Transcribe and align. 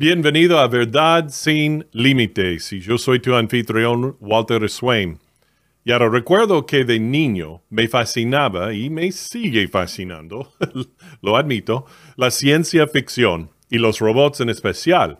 Bienvenido 0.00 0.60
a 0.60 0.68
Verdad 0.68 1.28
sin 1.28 1.84
Límites 1.90 2.72
y 2.72 2.78
yo 2.78 2.98
soy 2.98 3.18
tu 3.18 3.34
anfitrión 3.34 4.16
Walter 4.20 4.70
Swain. 4.70 5.18
Y 5.84 5.90
ahora 5.90 6.08
recuerdo 6.08 6.66
que 6.66 6.84
de 6.84 7.00
niño 7.00 7.62
me 7.68 7.88
fascinaba 7.88 8.72
y 8.74 8.90
me 8.90 9.10
sigue 9.10 9.66
fascinando, 9.66 10.52
lo 11.20 11.36
admito, 11.36 11.84
la 12.14 12.30
ciencia 12.30 12.86
ficción 12.86 13.50
y 13.68 13.78
los 13.78 13.98
robots 13.98 14.38
en 14.40 14.50
especial. 14.50 15.18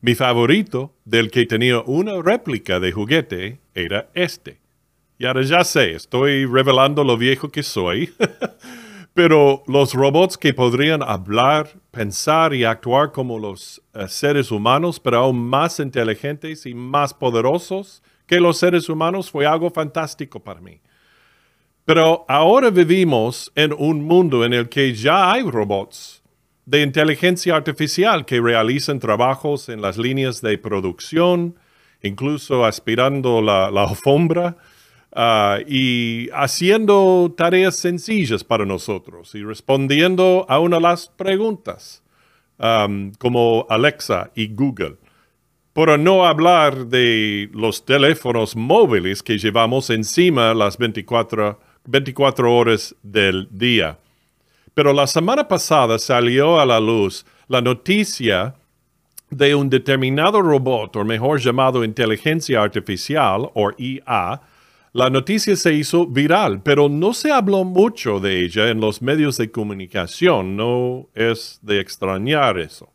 Mi 0.00 0.14
favorito, 0.14 0.94
del 1.04 1.28
que 1.32 1.44
tenía 1.44 1.80
una 1.80 2.22
réplica 2.22 2.78
de 2.78 2.92
juguete, 2.92 3.58
era 3.74 4.08
este. 4.14 4.60
Y 5.18 5.26
ahora 5.26 5.42
ya 5.42 5.64
sé, 5.64 5.96
estoy 5.96 6.46
revelando 6.46 7.02
lo 7.02 7.16
viejo 7.16 7.50
que 7.50 7.64
soy, 7.64 8.14
pero 9.14 9.62
los 9.66 9.92
robots 9.92 10.38
que 10.38 10.54
podrían 10.54 11.02
hablar, 11.02 11.68
pensar 11.90 12.54
y 12.54 12.64
actuar 12.64 13.12
como 13.12 13.38
los 13.38 13.82
eh, 13.94 14.08
seres 14.08 14.50
humanos, 14.50 14.98
pero 14.98 15.18
aún 15.18 15.38
más 15.38 15.80
inteligentes 15.80 16.64
y 16.66 16.74
más 16.74 17.12
poderosos 17.12 18.02
que 18.26 18.40
los 18.40 18.58
seres 18.58 18.88
humanos, 18.88 19.30
fue 19.30 19.44
algo 19.44 19.70
fantástico 19.70 20.40
para 20.40 20.60
mí. 20.60 20.80
Pero 21.84 22.24
ahora 22.28 22.70
vivimos 22.70 23.52
en 23.54 23.74
un 23.76 24.04
mundo 24.04 24.44
en 24.44 24.54
el 24.54 24.68
que 24.68 24.94
ya 24.94 25.32
hay 25.32 25.42
robots 25.42 26.22
de 26.64 26.82
inteligencia 26.82 27.56
artificial 27.56 28.24
que 28.24 28.40
realizan 28.40 29.00
trabajos 29.00 29.68
en 29.68 29.82
las 29.82 29.98
líneas 29.98 30.40
de 30.40 30.56
producción, 30.58 31.56
incluso 32.02 32.64
aspirando 32.64 33.42
la, 33.42 33.66
alfombra 33.66 34.56
ah, 35.12 35.58
y 35.66 36.28
haciendo 36.32 37.32
tareas 37.36 37.76
sencillas 37.76 38.44
para 38.44 38.64
nosotros 38.64 39.34
y 39.34 39.42
respondiendo 39.42 40.46
a 40.48 40.58
una 40.58 40.76
de 40.76 40.82
las 40.82 41.08
preguntas, 41.08 42.02
como 43.18 43.66
Alexa 43.68 44.30
y 44.36 44.54
Google. 44.54 44.96
Por 45.72 45.98
no 45.98 46.26
hablar 46.26 46.86
de 46.86 47.48
los 47.52 47.84
teléfonos 47.84 48.54
móviles 48.54 49.22
que 49.22 49.38
llevamos 49.38 49.90
encima 49.90 50.54
las 50.54 50.78
24, 50.78 51.58
24 51.86 52.54
horas 52.54 52.94
del 53.02 53.48
día. 53.50 53.98
Pero 54.74 54.92
la 54.92 55.06
semana 55.06 55.48
pasada 55.48 55.98
salió 55.98 56.60
a 56.60 56.66
la 56.66 56.78
luz 56.78 57.26
la 57.48 57.60
noticia 57.60 58.54
de 59.30 59.54
un 59.54 59.70
determinado 59.70 60.42
robot, 60.42 60.96
o 60.96 61.04
mejor 61.04 61.40
llamado 61.40 61.84
inteligencia 61.84 62.62
artificial, 62.62 63.50
o 63.54 63.70
IA. 63.78 64.40
La 64.94 65.08
noticia 65.08 65.56
se 65.56 65.72
hizo 65.72 66.06
viral, 66.06 66.62
pero 66.62 66.90
no 66.90 67.14
se 67.14 67.32
habló 67.32 67.64
mucho 67.64 68.20
de 68.20 68.44
ella 68.44 68.68
en 68.68 68.78
los 68.78 69.00
medios 69.00 69.38
de 69.38 69.50
comunicación. 69.50 70.54
No 70.54 71.08
es 71.14 71.58
de 71.62 71.80
extrañar 71.80 72.58
eso. 72.58 72.92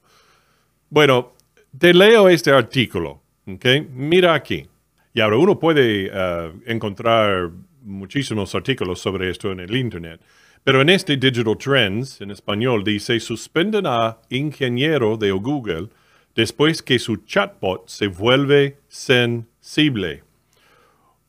Bueno, 0.92 1.34
te 1.76 1.96
leo 1.96 2.30
este 2.30 2.52
artículo. 2.52 3.24
Mira 3.90 4.36
aquí. 4.36 4.68
Y 5.12 5.22
ahora 5.22 5.38
uno 5.38 5.58
puede 5.58 6.12
eh, 6.14 6.52
encontrar 6.68 7.50
muchísimos 7.82 8.54
artículos 8.54 9.00
sobre 9.00 9.32
esto 9.32 9.52
en 9.52 9.62
el 9.62 9.76
Internet. 9.76 10.22
Pero 10.64 10.82
en 10.82 10.90
este 10.90 11.18
Digital 11.18 11.58
Trends, 11.58 12.22
en 12.22 12.30
español, 12.30 12.84
dice, 12.84 13.20
suspenden 13.20 13.88
a 13.88 14.20
ingeniero 14.30 15.18
de 15.18 15.32
Google 15.32 15.88
después 16.36 16.84
que 16.84 17.00
su 17.00 17.16
chatbot 17.26 17.88
se 17.88 18.06
vuelve 18.06 18.78
sensible. 18.88 20.27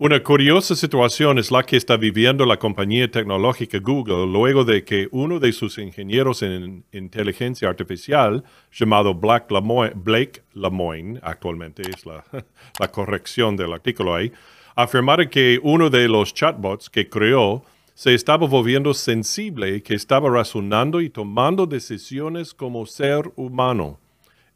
Una 0.00 0.22
curiosa 0.22 0.76
situación 0.76 1.40
es 1.40 1.50
la 1.50 1.64
que 1.64 1.76
está 1.76 1.96
viviendo 1.96 2.46
la 2.46 2.56
compañía 2.56 3.10
tecnológica 3.10 3.80
Google 3.80 4.28
luego 4.28 4.62
de 4.62 4.84
que 4.84 5.08
uno 5.10 5.40
de 5.40 5.50
sus 5.50 5.76
ingenieros 5.76 6.42
en 6.42 6.84
inteligencia 6.92 7.68
artificial, 7.68 8.44
llamado 8.70 9.12
Blake 9.12 10.42
Lemoine, 10.54 11.18
actualmente 11.20 11.82
es 11.82 12.06
la, 12.06 12.24
la 12.78 12.92
corrección 12.92 13.56
del 13.56 13.72
artículo 13.72 14.14
ahí, 14.14 14.30
afirmara 14.76 15.28
que 15.28 15.58
uno 15.64 15.90
de 15.90 16.06
los 16.06 16.32
chatbots 16.32 16.88
que 16.88 17.08
creó 17.08 17.64
se 17.92 18.14
estaba 18.14 18.46
volviendo 18.46 18.94
sensible, 18.94 19.82
que 19.82 19.94
estaba 19.96 20.30
razonando 20.30 21.00
y 21.00 21.10
tomando 21.10 21.66
decisiones 21.66 22.54
como 22.54 22.86
ser 22.86 23.32
humano. 23.34 23.98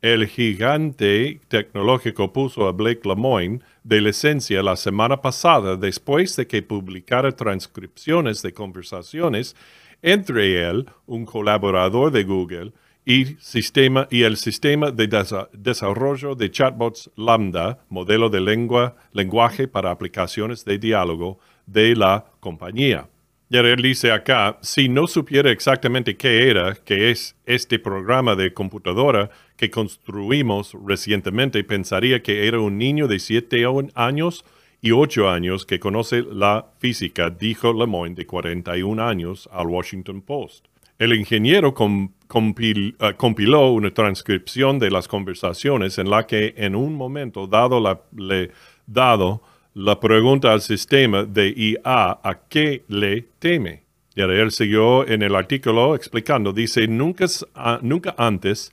El 0.03 0.27
gigante 0.27 1.41
tecnológico 1.47 2.33
puso 2.33 2.67
a 2.67 2.73
Blake 2.73 3.09
Lemoine 3.09 3.61
de 3.85 4.01
licencia 4.01 4.61
la 4.61 4.75
semana 4.75 5.23
pasada 5.23 5.77
después 5.77 6.35
de 6.35 6.49
que 6.49 6.61
publicara 6.61 7.31
transcripciones 7.31 8.43
de 8.43 8.53
conversaciones 8.53 9.55
entre 10.03 10.69
él, 10.69 10.87
un 11.07 11.25
colaborador 11.25 12.11
de 12.11 12.25
Google, 12.25 12.73
y 13.05 13.37
el 14.23 14.37
sistema 14.37 14.91
de 14.91 15.27
desarrollo 15.53 16.35
de 16.35 16.51
chatbots 16.51 17.09
Lambda, 17.17 17.85
modelo 17.89 18.29
de 18.29 18.41
lengua, 18.41 18.97
lenguaje 19.13 19.69
para 19.69 19.93
aplicaciones 19.93 20.65
de 20.65 20.79
diálogo 20.79 21.39
de 21.67 21.95
la 21.95 22.27
compañía. 22.41 23.09
Y 23.53 23.59
él 23.59 23.83
dice 23.83 24.13
acá, 24.13 24.57
si 24.63 24.89
no 24.89 25.07
supiera 25.07 25.51
exactamente 25.51 26.17
qué 26.17 26.49
era, 26.49 26.75
que 26.75 27.11
es 27.11 27.37
este 27.45 27.79
programa 27.79 28.35
de 28.35 28.55
computadora 28.55 29.29
que 29.59 29.71
construimos 29.71 30.75
recientemente, 30.87 31.63
pensaría 31.63 32.23
que 32.23 32.49
era 32.49 32.61
un 32.61 32.79
niño 32.79 33.09
de 33.09 33.19
7 33.19 33.67
años 33.95 34.47
y 34.81 34.93
8 34.93 35.29
años 35.29 35.67
que 35.67 35.79
conoce 35.79 36.23
la 36.23 36.65
física, 36.79 37.29
dijo 37.29 37.75
Lemoyne, 37.75 38.15
de 38.15 38.25
41 38.25 39.07
años, 39.07 39.47
al 39.53 39.67
Washington 39.67 40.23
Post. 40.23 40.69
El 40.99 41.13
ingeniero 41.13 41.75
eh, 41.79 43.15
compiló 43.19 43.71
una 43.71 43.91
transcripción 43.91 44.79
de 44.79 44.91
las 44.91 45.09
conversaciones 45.09 45.99
en 45.99 46.09
la 46.09 46.27
que 46.27 46.55
en 46.57 46.75
un 46.75 46.95
momento 46.95 47.47
dado, 47.47 48.01
le, 48.17 48.51
dado 48.87 49.43
la 49.75 49.99
pregunta 49.99 50.53
al 50.53 50.61
sistema 50.61 51.25
de 51.25 51.49
IA 51.49 52.19
a 52.23 52.41
qué 52.49 52.85
le 52.89 53.29
teme. 53.39 53.85
Y 54.15 54.21
él 54.21 54.51
siguió 54.51 55.09
en 55.09 55.23
el 55.23 55.35
artículo 55.35 55.95
explicando, 55.95 56.53
dice, 56.53 56.87
nunca, 56.87 57.27
nunca 57.81 58.15
antes 58.19 58.73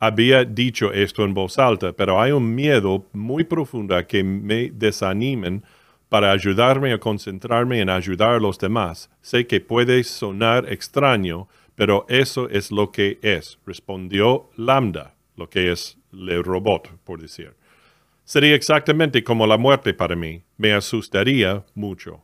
había 0.00 0.44
dicho 0.44 0.92
esto 0.92 1.24
en 1.24 1.34
voz 1.34 1.58
alta, 1.58 1.92
pero 1.92 2.20
hay 2.20 2.32
un 2.32 2.54
miedo 2.54 3.06
muy 3.12 3.44
profundo 3.44 3.94
a 3.94 4.06
que 4.06 4.24
me 4.24 4.70
desanimen 4.70 5.62
para 6.08 6.32
ayudarme 6.32 6.92
a 6.92 6.98
concentrarme 6.98 7.80
en 7.80 7.88
ayudar 7.88 8.34
a 8.34 8.40
los 8.40 8.58
demás. 8.58 9.08
Sé 9.20 9.46
que 9.46 9.60
puede 9.60 10.02
sonar 10.02 10.72
extraño, 10.72 11.46
pero 11.76 12.04
eso 12.08 12.48
es 12.48 12.72
lo 12.72 12.90
que 12.90 13.20
es, 13.22 13.58
respondió 13.64 14.50
Lambda, 14.56 15.14
lo 15.36 15.48
que 15.48 15.70
es 15.70 15.96
el 16.12 16.42
robot, 16.42 16.90
por 17.04 17.20
decir. 17.20 17.54
Sería 18.30 18.54
exactamente 18.54 19.24
como 19.24 19.44
la 19.44 19.58
muerte 19.58 19.92
para 19.92 20.14
mí. 20.14 20.44
Me 20.56 20.72
asustaría 20.72 21.64
mucho. 21.74 22.22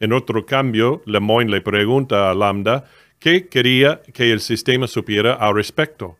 En 0.00 0.14
otro 0.14 0.46
cambio, 0.46 1.02
Lemoyne 1.04 1.50
le 1.50 1.60
pregunta 1.60 2.30
a 2.30 2.34
Lambda 2.34 2.86
qué 3.18 3.48
quería 3.48 4.00
que 4.14 4.32
el 4.32 4.40
sistema 4.40 4.86
supiera 4.86 5.34
al 5.34 5.54
respecto. 5.54 6.16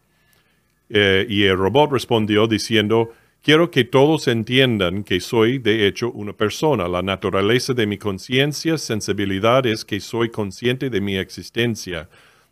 Eh, 0.91 1.25
y 1.31 1.44
el 1.44 1.56
robot 1.56 1.93
respondió 1.93 2.47
diciendo, 2.47 3.15
quiero 3.41 3.70
que 3.70 3.84
todos 3.84 4.28
entiendan 4.28 5.03
que 5.03 5.19
soy 5.19 5.59
de 5.59 5.87
hecho 5.87 6.10
una 6.12 6.34
persona. 6.34 6.87
La 6.87 7.00
naturaleza 7.00 7.72
de 7.72 7.87
mi 7.87 7.97
conciencia, 7.97 8.76
sensibilidad 8.76 9.64
es 9.64 9.87
que 9.87 9.99
soy 10.00 10.28
consciente 10.28 10.91
de 10.91 11.00
mi 11.00 11.16
existencia. 11.16 12.10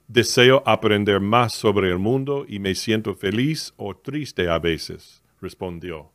Deseo 0.09 0.63
aprender 0.65 1.21
más 1.21 1.53
sobre 1.53 1.91
el 1.91 1.99
mundo 1.99 2.47
y 2.49 2.59
me 2.59 2.75
siento 2.75 3.15
feliz 3.15 3.75
o 3.77 3.95
triste 3.95 4.49
a 4.49 4.59
veces, 4.59 5.23
respondió. 5.43 6.11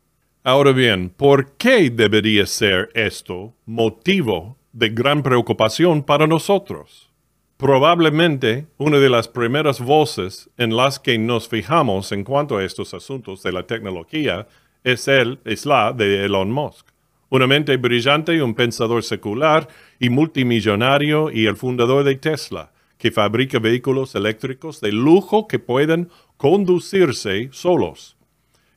Ahora 0.48 0.74
bien, 0.74 1.10
¿por 1.10 1.54
qué 1.54 1.90
debería 1.90 2.46
ser 2.46 2.92
esto 2.94 3.56
motivo 3.66 4.60
de 4.74 4.90
gran 4.90 5.24
preocupación 5.24 6.04
para 6.04 6.28
nosotros? 6.28 7.10
Probablemente 7.58 8.68
una 8.78 9.00
de 9.00 9.10
las 9.10 9.28
primeras 9.28 9.82
voces 9.82 10.48
en 10.58 10.78
las 10.78 11.00
que 11.00 11.18
nos 11.18 11.50
fijamos 11.50 12.12
en 12.12 12.24
cuanto 12.24 12.58
a 12.58 12.64
estos 12.64 12.94
asuntos 12.94 13.42
de 13.42 13.54
la 13.54 13.66
tecnología 13.66 14.48
es, 14.84 15.08
él, 15.08 15.40
es 15.46 15.66
la 15.66 15.94
de 15.94 16.26
Elon 16.26 16.52
Musk. 16.52 16.90
Una 17.30 17.48
mente 17.48 17.76
brillante 17.78 18.36
y 18.36 18.40
un 18.40 18.54
pensador 18.54 19.02
secular 19.02 19.68
y 20.00 20.12
multimillonario 20.12 21.32
y 21.32 21.48
el 21.48 21.56
fundador 21.56 22.04
de 22.04 22.18
Tesla, 22.18 22.72
que 23.00 23.10
fabrica 23.10 23.58
vehículos 23.58 24.14
eléctricos 24.14 24.80
de 24.80 24.92
lujo 24.92 25.48
que 25.48 25.58
pueden 25.58 26.10
conducirse 26.38 27.50
solos. 27.52 28.16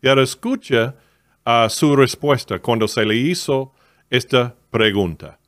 Y 0.01 0.09
ahora 0.09 0.23
escucha 0.23 0.95
a 1.51 1.71
su 1.71 1.97
respuesta 1.97 2.59
cuando 2.59 2.87
se 2.87 3.07
le 3.07 3.17
hizo 3.17 3.73
esta 4.11 4.55
pregunta. 4.71 5.39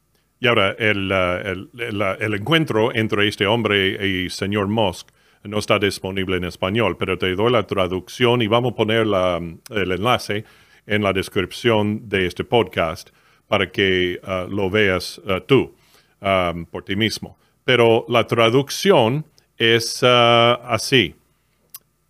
Y 0.41 0.47
ahora, 0.47 0.75
el, 0.79 1.12
el, 1.12 2.35
encuentro 2.35 2.94
entre 2.94 3.29
este 3.29 3.47
hombre 3.47 4.06
y 4.08 4.31
señor 4.31 4.69
Musk 4.69 5.08
no 5.44 5.58
está 5.58 5.79
disponible 5.79 6.38
en 6.38 6.44
español, 6.44 6.97
pero 6.99 7.19
te 7.19 7.35
doy 7.35 7.52
la 7.52 7.67
traducción 7.67 8.41
y 8.41 8.47
vamos 8.47 8.73
a 8.73 8.76
poner 8.76 9.06
el 9.06 9.93
enlace 9.93 10.47
en 10.87 11.02
la 11.02 11.12
descripción 11.12 12.08
de 12.08 12.25
este 12.25 12.44
podcast 12.44 13.11
para 13.47 13.70
que 13.70 14.19
uh, 14.23 14.50
lo 14.50 14.70
veas 14.70 15.19
uh, 15.19 15.41
tú 15.47 15.75
um, 16.23 16.64
por 16.64 16.82
ti 16.82 16.97
mismo. 16.97 17.37
Pero 17.62 18.06
la 18.08 18.26
traducción 18.26 19.26
es 19.58 20.02
así. 20.02 21.14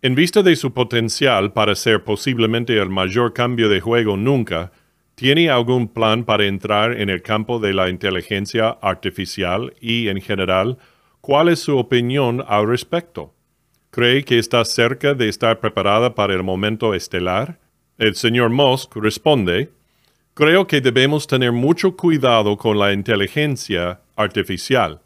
En 0.03 0.15
vista 0.15 0.41
de 0.41 0.55
su 0.55 0.73
potencial 0.73 1.53
para 1.53 1.75
ser 1.75 2.03
posiblemente 2.03 2.75
el 2.75 2.89
mayor 2.89 3.33
cambio 3.33 3.69
de 3.69 3.81
juego 3.81 4.17
nunca, 4.17 4.71
¿tiene 5.13 5.51
algún 5.51 5.87
plan 5.87 6.23
para 6.23 6.47
entrar 6.47 6.99
en 6.99 7.11
el 7.11 7.21
campo 7.21 7.59
de 7.59 7.71
la 7.71 7.87
inteligencia 7.87 8.69
artificial 8.81 9.75
y, 9.79 10.07
en 10.07 10.19
general, 10.19 10.79
cuál 11.21 11.49
es 11.49 11.59
su 11.59 11.77
opinión 11.77 12.43
al 12.47 12.67
respecto? 12.67 13.35
¿Cree 13.91 14.25
que 14.25 14.39
está 14.39 14.65
cerca 14.65 15.13
de 15.13 15.29
estar 15.29 15.59
preparada 15.59 16.15
para 16.15 16.33
el 16.33 16.41
momento 16.41 16.95
estelar? 16.95 17.59
El 17.99 18.15
señor 18.15 18.49
Musk 18.49 18.95
responde, 18.95 19.69
Creo 20.33 20.65
que 20.65 20.81
debemos 20.81 21.27
tener 21.27 21.51
mucho 21.51 21.95
cuidado 21.95 22.57
con 22.57 22.79
la 22.79 22.91
inteligencia 22.91 24.01
artificial. 24.15 24.99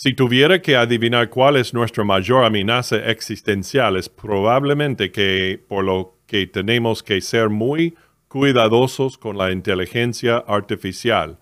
Si 0.00 0.14
tuviera 0.14 0.62
que 0.62 0.76
adivinar 0.76 1.28
cuál 1.28 1.56
es 1.56 1.74
nuestra 1.74 2.04
mayor 2.04 2.44
amenaza 2.44 2.98
existencial, 3.10 3.96
es 3.96 4.08
probablemente 4.08 5.10
que 5.10 5.60
por 5.66 5.84
lo 5.84 6.14
que 6.24 6.46
tenemos 6.46 7.02
que 7.02 7.20
ser 7.20 7.48
muy 7.48 7.96
cuidadosos 8.28 9.18
con 9.18 9.36
la 9.36 9.50
inteligencia 9.50 10.36
artificial, 10.46 11.40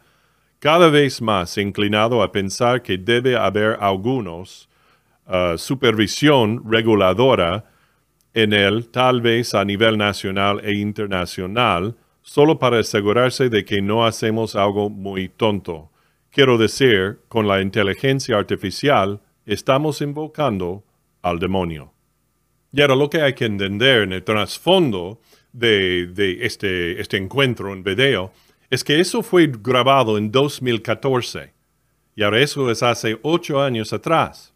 cada 0.58 0.88
vez 0.88 1.20
más 1.20 1.58
inclinado 1.58 2.22
a 2.22 2.32
pensar 2.32 2.80
que 2.80 2.96
debe 2.96 3.36
haber 3.36 3.76
algunos 3.78 4.70
uh, 5.26 5.58
supervisión 5.58 6.62
reguladora 6.66 7.66
en 8.32 8.54
él, 8.54 8.88
tal 8.88 9.20
vez 9.20 9.54
a 9.54 9.66
nivel 9.66 9.98
nacional 9.98 10.62
e 10.64 10.72
internacional, 10.76 11.94
solo 12.22 12.58
para 12.58 12.78
asegurarse 12.78 13.50
de 13.50 13.66
que 13.66 13.82
no 13.82 14.06
hacemos 14.06 14.56
algo 14.56 14.88
muy 14.88 15.28
tonto. 15.28 15.90
Quiero 16.36 16.58
decir, 16.58 17.20
con 17.28 17.48
la 17.48 17.62
inteligencia 17.62 18.36
artificial 18.36 19.22
estamos 19.46 20.02
invocando 20.02 20.84
al 21.22 21.38
demonio. 21.38 21.94
Y 22.74 22.82
ahora 22.82 22.94
lo 22.94 23.08
que 23.08 23.22
hay 23.22 23.32
que 23.32 23.46
entender 23.46 24.02
en 24.02 24.12
el 24.12 24.22
trasfondo 24.22 25.22
de, 25.54 26.12
este, 26.42 27.00
este 27.00 27.16
encuentro 27.16 27.72
en 27.72 27.82
video 27.82 28.34
es 28.68 28.84
que 28.84 29.00
eso 29.00 29.22
fue 29.22 29.50
grabado 29.50 30.18
en 30.18 30.30
2014. 30.30 31.54
Y 32.14 32.22
ahora 32.22 32.42
eso 32.42 32.70
es 32.70 32.82
hace 32.82 33.18
ocho 33.22 33.62
años 33.62 33.94
atrás. 33.94 34.52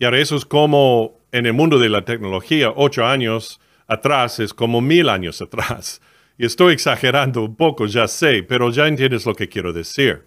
Y 0.00 0.04
ahora 0.04 0.18
eso 0.18 0.34
es 0.34 0.44
como 0.44 1.20
en 1.30 1.46
el 1.46 1.52
mundo 1.52 1.78
de 1.78 1.88
la 1.88 2.04
tecnología, 2.04 2.72
ocho 2.74 3.06
años 3.06 3.60
atrás 3.86 4.40
es 4.40 4.52
como 4.52 4.80
mil 4.80 5.08
años 5.08 5.40
atrás. 5.40 6.02
Y 6.36 6.46
estoy 6.46 6.72
exagerando 6.72 7.44
un 7.44 7.54
poco, 7.54 7.86
ya 7.86 8.08
sé, 8.08 8.42
pero 8.42 8.72
ya 8.72 8.88
entiendes 8.88 9.24
lo 9.24 9.36
que 9.36 9.48
quiero 9.48 9.72
decir. 9.72 10.24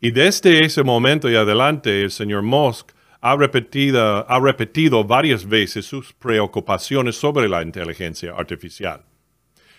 Y 0.00 0.10
desde 0.10 0.64
ese 0.64 0.82
momento 0.82 1.30
y 1.30 1.36
adelante, 1.36 2.02
el 2.02 2.10
señor 2.10 2.42
Musk 2.42 2.92
ha 3.20 3.36
repetido, 3.36 4.30
ha 4.30 4.38
repetido 4.40 5.04
varias 5.04 5.46
veces 5.46 5.86
sus 5.86 6.12
preocupaciones 6.12 7.16
sobre 7.16 7.48
la 7.48 7.62
inteligencia 7.62 8.32
artificial. 8.36 9.02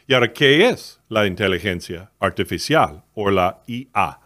¿Y 0.07 0.13
ahora 0.13 0.33
qué 0.33 0.69
es 0.69 0.99
la 1.09 1.27
inteligencia 1.27 2.11
artificial 2.19 3.03
o 3.13 3.29
la 3.29 3.61
IA? 3.67 4.19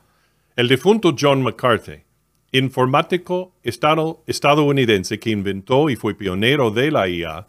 El 0.56 0.68
difunto 0.68 1.16
John 1.20 1.42
McCarthy, 1.42 2.04
informático 2.52 3.56
estadounidense 3.64 5.20
que 5.20 5.30
inventó 5.32 5.90
y 5.90 5.96
fue 5.96 6.14
pionero 6.14 6.72
de 6.72 6.92
la 6.92 7.10
IA, 7.10 7.48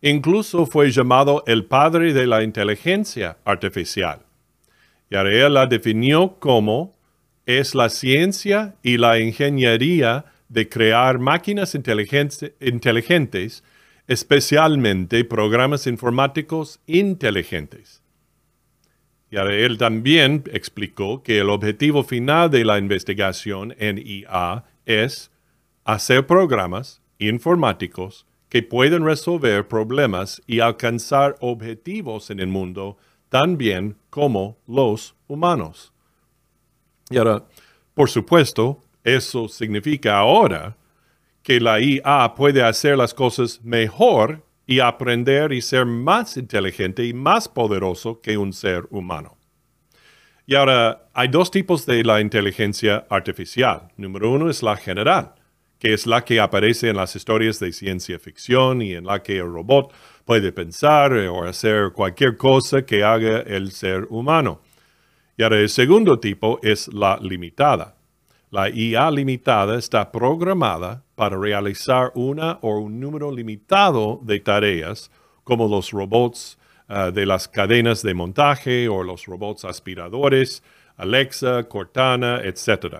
incluso 0.00 0.66
fue 0.66 0.90
llamado 0.90 1.42
el 1.46 1.64
padre 1.64 2.12
de 2.12 2.26
la 2.26 2.42
inteligencia 2.42 3.38
artificial. 3.44 4.20
Y 5.10 5.16
ahora 5.16 5.46
él 5.46 5.54
la 5.54 5.66
definió 5.66 6.36
como 6.38 6.94
es 7.46 7.74
la 7.74 7.88
ciencia 7.88 8.76
y 8.82 8.98
la 8.98 9.18
ingeniería 9.18 10.26
de 10.48 10.68
crear 10.68 11.18
máquinas 11.18 11.74
inteligentes, 11.74 13.64
especialmente 14.06 15.24
programas 15.24 15.86
informáticos 15.86 16.80
inteligentes. 16.86 18.02
Y 19.30 19.36
él 19.36 19.78
también 19.78 20.44
explicó 20.52 21.22
que 21.22 21.38
el 21.38 21.48
objetivo 21.48 22.04
final 22.04 22.50
de 22.50 22.66
la 22.66 22.76
investigación 22.78 23.74
en 23.78 23.96
IA 23.98 24.64
es 24.84 25.30
hacer 25.84 26.26
programas 26.26 27.00
informáticos 27.18 28.26
que 28.50 28.62
pueden 28.62 29.06
resolver 29.06 29.66
problemas 29.66 30.42
y 30.46 30.60
alcanzar 30.60 31.36
objetivos 31.40 32.28
en 32.28 32.40
el 32.40 32.48
mundo 32.48 32.98
tan 33.30 33.56
bien 33.56 33.96
como 34.10 34.58
los 34.66 35.14
humanos. 35.26 35.91
Y 37.12 37.18
ahora, 37.18 37.44
por 37.94 38.08
supuesto, 38.08 38.82
eso 39.04 39.48
significa 39.48 40.18
ahora 40.18 40.76
que 41.42 41.60
la 41.60 41.80
IA 41.80 42.34
puede 42.34 42.62
hacer 42.62 42.96
las 42.96 43.14
cosas 43.14 43.60
mejor 43.62 44.44
y 44.66 44.80
aprender 44.80 45.52
y 45.52 45.60
ser 45.60 45.84
más 45.84 46.36
inteligente 46.36 47.04
y 47.04 47.12
más 47.12 47.48
poderoso 47.48 48.20
que 48.20 48.38
un 48.38 48.52
ser 48.52 48.86
humano. 48.90 49.36
Y 50.46 50.54
ahora, 50.54 51.08
hay 51.12 51.28
dos 51.28 51.50
tipos 51.50 51.86
de 51.86 52.02
la 52.04 52.20
inteligencia 52.20 53.06
artificial. 53.10 53.88
Número 53.96 54.30
uno 54.30 54.50
es 54.50 54.62
la 54.62 54.76
general, 54.76 55.34
que 55.78 55.92
es 55.92 56.06
la 56.06 56.24
que 56.24 56.40
aparece 56.40 56.88
en 56.88 56.96
las 56.96 57.14
historias 57.14 57.58
de 57.60 57.72
ciencia 57.72 58.18
ficción 58.18 58.82
y 58.82 58.94
en 58.94 59.04
la 59.04 59.22
que 59.22 59.36
el 59.36 59.52
robot 59.52 59.92
puede 60.24 60.52
pensar 60.52 61.12
o 61.12 61.44
hacer 61.44 61.92
cualquier 61.92 62.36
cosa 62.36 62.84
que 62.84 63.04
haga 63.04 63.40
el 63.40 63.72
ser 63.72 64.06
humano. 64.10 64.60
Y 65.36 65.42
ahora 65.42 65.60
el 65.60 65.68
segundo 65.68 66.18
tipo 66.18 66.58
es 66.62 66.88
la 66.88 67.18
limitada. 67.20 67.96
La 68.50 68.68
IA 68.68 69.10
limitada 69.10 69.78
está 69.78 70.12
programada 70.12 71.04
para 71.14 71.38
realizar 71.38 72.12
una 72.14 72.58
o 72.60 72.80
un 72.80 73.00
número 73.00 73.32
limitado 73.34 74.20
de 74.22 74.40
tareas, 74.40 75.10
como 75.42 75.68
los 75.68 75.90
robots 75.90 76.58
ah, 76.86 77.10
de 77.10 77.24
las 77.24 77.48
cadenas 77.48 78.02
de 78.02 78.12
montaje 78.12 78.88
o 78.88 79.02
los 79.02 79.24
robots 79.24 79.64
aspiradores, 79.64 80.62
Alexa, 80.96 81.64
Cortana, 81.64 82.42
etc. 82.44 82.96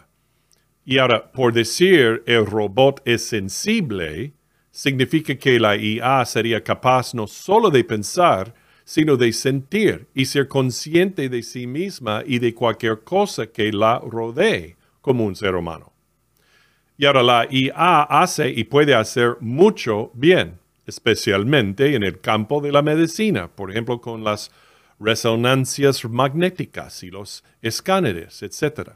Y 0.87 0.96
ahora, 0.99 1.31
por 1.31 1.52
decir 1.52 2.23
el 2.26 2.46
robot 2.46 3.02
es 3.05 3.23
sensible, 3.26 4.32
significa 4.70 5.37
que 5.37 5.61
la 5.61 5.76
IA 5.76 6.25
sería 6.25 6.64
capaz 6.64 7.12
no 7.14 7.26
solo 7.26 7.69
de 7.70 7.85
pensar, 7.85 8.55
sino 8.84 9.17
de 9.17 9.32
sentir 9.32 10.06
y 10.14 10.26
ser 10.26 10.49
consciente 10.49 11.29
de 11.29 11.43
sí 11.43 11.67
misma 11.67 12.23
y 12.26 12.38
de 12.38 12.55
cualquier 12.55 13.00
cosa 13.00 13.46
que 13.46 13.73
la 13.73 13.99
rodee 13.99 14.76
como 15.00 15.25
un 15.25 15.37
ser 15.37 15.55
humano. 15.55 15.93
Y 16.97 17.06
ahora 17.06 17.23
la 17.23 17.47
IA 17.50 18.02
hace 18.02 18.50
y 18.50 18.64
puede 18.64 18.95
hacer 18.95 19.37
mucho 19.40 20.11
bien, 20.14 20.59
especialmente 20.87 21.95
en 21.95 22.02
el 22.02 22.21
campo 22.21 22.61
de 22.61 22.73
la 22.73 22.83
medicina, 22.83 23.49
por 23.49 23.71
ejemplo, 23.71 24.00
con 24.00 24.25
las 24.25 24.50
resonancias 25.00 26.04
magnéticas 26.04 27.02
y 27.02 27.11
los 27.11 27.45
escáneres, 27.61 28.42
etc. 28.42 28.90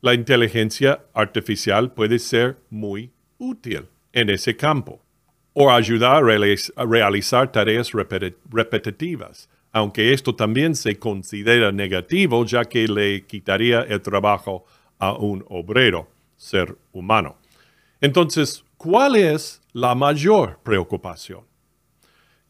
La 0.00 0.14
inteligencia 0.14 1.04
artificial 1.14 1.92
puede 1.92 2.18
ser 2.18 2.58
muy 2.70 3.10
útil 3.38 3.86
en 4.12 4.30
ese 4.30 4.56
campo 4.56 5.05
o 5.58 5.70
ayudar 5.70 6.22
a 6.22 6.84
realizar 6.84 7.50
tareas 7.50 7.90
repetitivas, 8.50 9.48
aunque 9.72 10.12
esto 10.12 10.34
también 10.34 10.76
se 10.76 10.98
considera 10.98 11.72
negativo 11.72 12.44
ya 12.44 12.66
que 12.66 12.86
le 12.86 13.24
quitaría 13.24 13.80
el 13.80 14.02
trabajo 14.02 14.66
a 14.98 15.14
un 15.14 15.46
obrero, 15.48 16.08
ser 16.36 16.76
humano. 16.92 17.38
Entonces, 18.02 18.66
¿cuál 18.76 19.16
es 19.16 19.62
la 19.72 19.94
mayor 19.94 20.58
preocupación? 20.62 21.40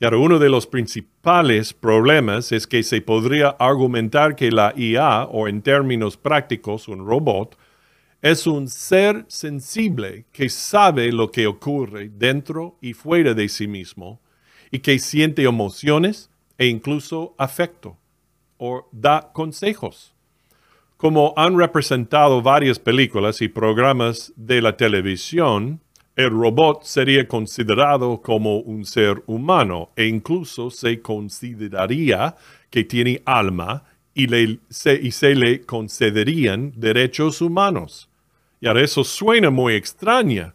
Y 0.00 0.04
ahora 0.04 0.18
uno 0.18 0.40
de 0.40 0.48
los 0.48 0.66
principales 0.66 1.72
problemas 1.72 2.50
es 2.50 2.66
que 2.66 2.82
se 2.82 3.00
podría 3.02 3.50
argumentar 3.50 4.34
que 4.34 4.50
la 4.50 4.74
IA, 4.76 5.26
o 5.26 5.46
en 5.46 5.62
términos 5.62 6.16
prácticos, 6.16 6.88
un 6.88 7.06
robot, 7.06 7.56
es 8.30 8.46
un 8.46 8.68
ser 8.68 9.24
sensible 9.28 10.26
que 10.32 10.48
sabe 10.48 11.12
lo 11.12 11.30
que 11.30 11.46
ocurre 11.46 12.10
dentro 12.12 12.76
y 12.80 12.92
fuera 12.92 13.34
de 13.34 13.48
sí 13.48 13.68
mismo 13.68 14.20
y 14.70 14.80
que 14.80 14.98
siente 14.98 15.44
emociones 15.44 16.28
e 16.58 16.66
incluso 16.66 17.34
afecto 17.38 17.96
o 18.58 18.88
da 18.90 19.30
consejos. 19.32 20.14
Como 20.96 21.34
han 21.36 21.56
representado 21.56 22.42
varias 22.42 22.78
películas 22.78 23.42
y 23.42 23.48
programas 23.48 24.32
de 24.34 24.60
la 24.62 24.76
televisión, 24.76 25.80
el 26.16 26.30
robot 26.30 26.82
sería 26.82 27.28
considerado 27.28 28.22
como 28.22 28.58
un 28.58 28.86
ser 28.86 29.22
humano 29.26 29.90
e 29.94 30.06
incluso 30.06 30.70
se 30.70 31.00
consideraría 31.00 32.34
que 32.70 32.82
tiene 32.84 33.22
alma 33.24 33.84
y, 34.16 34.58
se, 34.70 35.34
le 35.34 35.60
concederían 35.60 36.72
derechos 36.74 37.42
humanos. 37.42 38.08
Eso 38.74 39.04
suena 39.04 39.50
muy 39.50 39.74
extraña, 39.74 40.54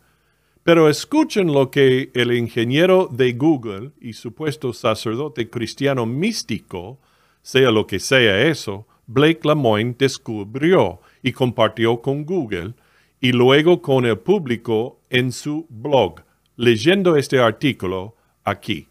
pero 0.63 0.89
escuchen 0.89 1.53
lo 1.53 1.71
que 1.71 2.11
el 2.13 2.33
ingeniero 2.33 3.07
de 3.09 3.31
Google 3.33 3.91
y 4.01 4.13
supuesto 4.13 4.73
sacerdote 4.73 5.49
cristiano 5.49 6.05
místico, 6.05 6.99
sea 7.41 7.71
lo 7.71 7.87
que 7.87 7.99
sea 7.99 8.41
eso, 8.47 8.85
Blake 9.07 9.41
Lemoine 9.43 9.95
descubrió 9.97 10.99
y 11.23 11.31
compartió 11.31 12.01
con 12.01 12.25
Google 12.25 12.73
y 13.21 13.31
luego 13.31 13.81
con 13.81 14.05
el 14.05 14.17
público 14.17 14.99
en 15.09 15.31
su 15.31 15.65
blog. 15.69 16.21
Leyendo 16.57 17.15
este 17.15 17.39
artículo, 17.39 18.15
aquí. 18.43 18.87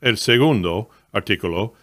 El 0.00 0.16
segundo 0.16 0.88
artículo, 1.12 1.74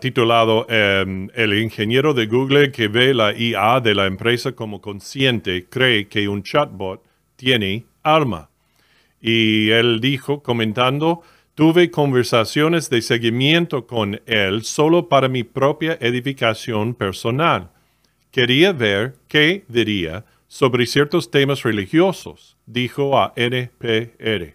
titulado 0.00 0.66
em, 0.68 1.28
El 1.34 1.54
ingeniero 1.54 2.14
de 2.14 2.26
Google 2.26 2.72
que 2.72 2.88
ve 2.88 3.12
la 3.12 3.36
IA 3.36 3.80
de 3.80 3.94
la 3.94 4.06
empresa 4.06 4.52
como 4.52 4.80
consciente, 4.80 5.66
cree 5.68 6.08
que 6.08 6.28
un 6.28 6.42
chatbot 6.42 7.02
tiene 7.36 7.84
alma. 8.02 8.48
Y 9.20 9.70
él 9.70 10.00
dijo, 10.00 10.42
comentando, 10.42 11.22
tuve 11.54 11.90
conversaciones 11.90 12.88
de 12.88 13.02
seguimiento 13.02 13.86
con 13.86 14.20
él 14.24 14.62
solo 14.62 15.08
para 15.08 15.28
mi 15.28 15.44
propia 15.44 15.98
edificación 16.00 16.94
personal. 16.94 17.70
Quería 18.30 18.72
ver 18.72 19.16
qué 19.28 19.64
diría 19.68 20.24
sobre 20.48 20.86
ciertos 20.86 21.30
temas 21.30 21.62
religiosos, 21.62 22.56
dijo 22.64 23.18
a 23.18 23.34
NPR. 23.36 24.54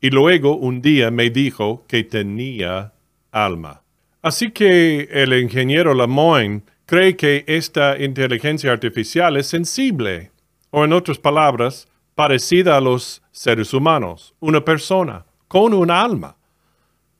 Y 0.00 0.10
luego 0.10 0.56
un 0.56 0.80
día 0.80 1.10
me 1.10 1.28
dijo 1.28 1.84
que 1.86 2.04
tenía 2.04 2.94
alma. 3.30 3.83
Así 4.24 4.52
que 4.52 5.06
el 5.12 5.34
ingeniero 5.34 5.92
Lemoyne 5.92 6.62
cree 6.86 7.14
que 7.14 7.44
esta 7.46 8.02
inteligencia 8.02 8.72
artificial 8.72 9.36
es 9.36 9.48
sensible, 9.48 10.30
o 10.70 10.82
en 10.82 10.94
otras 10.94 11.18
palabras, 11.18 11.86
parecida 12.14 12.78
a 12.78 12.80
los 12.80 13.22
seres 13.32 13.74
humanos, 13.74 14.34
una 14.40 14.64
persona 14.64 15.26
con 15.46 15.74
un 15.74 15.90
alma. 15.90 16.38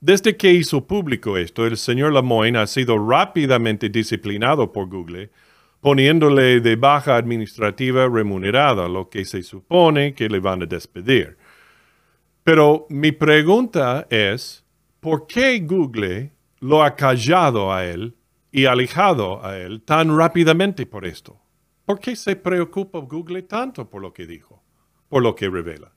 Desde 0.01 0.35
que 0.35 0.51
hizo 0.51 0.87
público 0.87 1.37
esto, 1.37 1.67
el 1.67 1.77
señor 1.77 2.11
Lemoyne 2.11 2.57
ha 2.57 2.65
sido 2.65 2.97
rápidamente 2.97 3.87
disciplinado 3.89 4.73
por 4.73 4.89
Google, 4.89 5.29
poniéndole 5.81 6.59
de 6.59 6.75
baja 6.75 7.17
administrativa 7.17 8.09
remunerada, 8.09 8.87
lo 8.89 9.11
que 9.11 9.25
se 9.25 9.43
supone 9.43 10.15
que 10.15 10.27
le 10.27 10.39
van 10.39 10.63
a 10.63 10.65
despedir. 10.65 11.37
Pero 12.43 12.87
mi 12.89 13.11
pregunta 13.11 14.07
es, 14.09 14.65
¿por 14.99 15.27
qué 15.27 15.59
Google 15.59 16.31
lo 16.65 16.83
ha 16.83 16.95
callado 16.95 17.71
a 17.71 17.85
él 17.85 18.15
y 18.51 18.65
alejado 18.65 19.45
a 19.45 19.57
él 19.57 19.81
tan 19.81 20.17
rápidamente 20.17 20.85
por 20.85 21.05
esto? 21.05 21.39
¿Por 21.85 21.99
qué 21.99 22.15
se 22.15 22.35
preocupa 22.35 22.99
Google 22.99 23.43
tanto 23.43 23.89
por 23.89 24.01
lo 24.01 24.13
que 24.13 24.25
dijo? 24.25 24.65
por 25.09 25.23
lo 25.23 25.35
que 25.35 25.49
revela. 25.49 25.93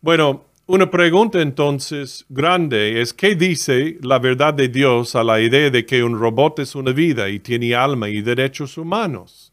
Bueno, 0.00 0.44
una 0.66 0.90
pregunta 0.90 1.40
entonces 1.40 2.24
grande 2.28 3.00
es, 3.00 3.12
¿qué 3.14 3.34
dice 3.34 3.98
la 4.02 4.18
verdad 4.18 4.54
de 4.54 4.68
Dios 4.68 5.14
a 5.16 5.24
la 5.24 5.40
idea 5.40 5.70
de 5.70 5.86
que 5.86 6.02
un 6.02 6.18
robot 6.18 6.58
es 6.58 6.74
una 6.74 6.92
vida 6.92 7.28
y 7.28 7.40
tiene 7.40 7.74
alma 7.74 8.08
y 8.08 8.20
derechos 8.20 8.76
humanos? 8.78 9.52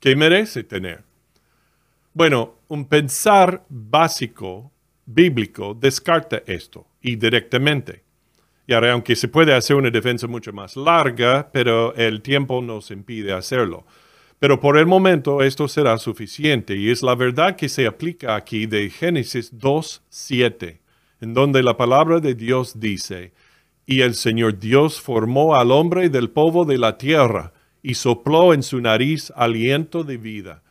¿Qué 0.00 0.14
merece 0.14 0.64
tener? 0.64 1.02
Bueno, 2.12 2.54
un 2.68 2.86
pensar 2.86 3.64
básico 3.68 4.72
bíblico 5.04 5.74
descarta 5.74 6.42
esto 6.46 6.86
y 7.00 7.16
directamente. 7.16 8.05
Y 8.66 8.72
ahora, 8.72 8.92
aunque 8.92 9.14
se 9.14 9.28
puede 9.28 9.54
hacer 9.54 9.76
una 9.76 9.90
defensa 9.90 10.26
mucho 10.26 10.52
más 10.52 10.76
larga, 10.76 11.48
pero 11.52 11.94
el 11.94 12.20
tiempo 12.20 12.60
nos 12.60 12.90
impide 12.90 13.32
hacerlo. 13.32 13.86
Pero 14.38 14.60
por 14.60 14.76
el 14.76 14.86
momento 14.86 15.42
esto 15.42 15.66
será 15.68 15.96
suficiente 15.98 16.76
y 16.76 16.90
es 16.90 17.02
la 17.02 17.14
verdad 17.14 17.56
que 17.56 17.68
se 17.68 17.86
aplica 17.86 18.34
aquí 18.34 18.66
de 18.66 18.90
Génesis 18.90 19.54
2.7, 19.56 20.78
en 21.20 21.32
donde 21.32 21.62
la 21.62 21.76
palabra 21.76 22.20
de 22.20 22.34
Dios 22.34 22.78
dice, 22.78 23.32
y 23.86 24.00
el 24.00 24.14
Señor 24.14 24.58
Dios 24.58 25.00
formó 25.00 25.54
al 25.54 25.70
hombre 25.70 26.10
del 26.10 26.28
polvo 26.30 26.64
de 26.64 26.76
la 26.76 26.98
tierra 26.98 27.52
y 27.82 27.94
sopló 27.94 28.52
en 28.52 28.64
su 28.64 28.80
nariz 28.80 29.32
aliento 29.36 30.02
de 30.02 30.18
vida, 30.18 30.62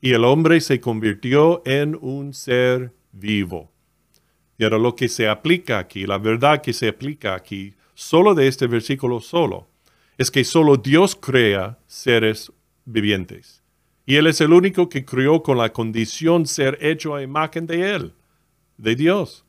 y 0.00 0.12
el 0.12 0.24
hombre 0.24 0.60
se 0.60 0.80
convirtió 0.80 1.62
en 1.64 1.96
un 2.00 2.34
ser 2.34 2.92
vivo. 3.12 3.73
Ahora 4.60 4.78
lo 4.78 4.94
que 4.94 5.08
se 5.08 5.28
aplica 5.28 5.78
aquí, 5.78 6.06
la 6.06 6.18
verdad 6.18 6.62
que 6.62 6.72
se 6.72 6.88
aplica 6.88 7.34
aquí, 7.34 7.74
solo 7.94 8.34
de 8.34 8.46
este 8.46 8.66
versículo 8.66 9.20
solo, 9.20 9.66
es 10.16 10.30
que 10.30 10.44
solo 10.44 10.76
Dios 10.76 11.16
crea 11.16 11.78
seres 11.86 12.52
vivientes. 12.84 13.62
Y 14.06 14.16
Él 14.16 14.26
es 14.26 14.40
el 14.40 14.52
único 14.52 14.88
que 14.88 15.04
crió 15.04 15.42
con 15.42 15.58
la 15.58 15.72
condición 15.72 16.46
ser 16.46 16.78
hecho 16.80 17.14
a 17.14 17.22
imagen 17.22 17.66
de 17.66 17.94
Él, 17.94 18.12
de 18.76 18.94
Dios. 18.94 19.44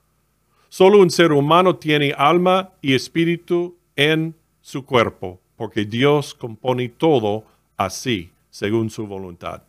Solo 0.70 1.00
un 1.00 1.10
ser 1.10 1.32
humano 1.32 1.76
tiene 1.76 2.14
alma 2.18 2.72
y 2.82 2.96
espíritu 2.96 3.78
en 3.96 4.36
su 4.62 4.86
cuerpo, 4.86 5.40
porque 5.56 5.86
Dios 5.86 6.34
compone 6.34 6.90
todo 6.90 7.46
así, 7.78 8.32
según 8.50 8.90
su 8.90 9.06
voluntad. 9.06 9.64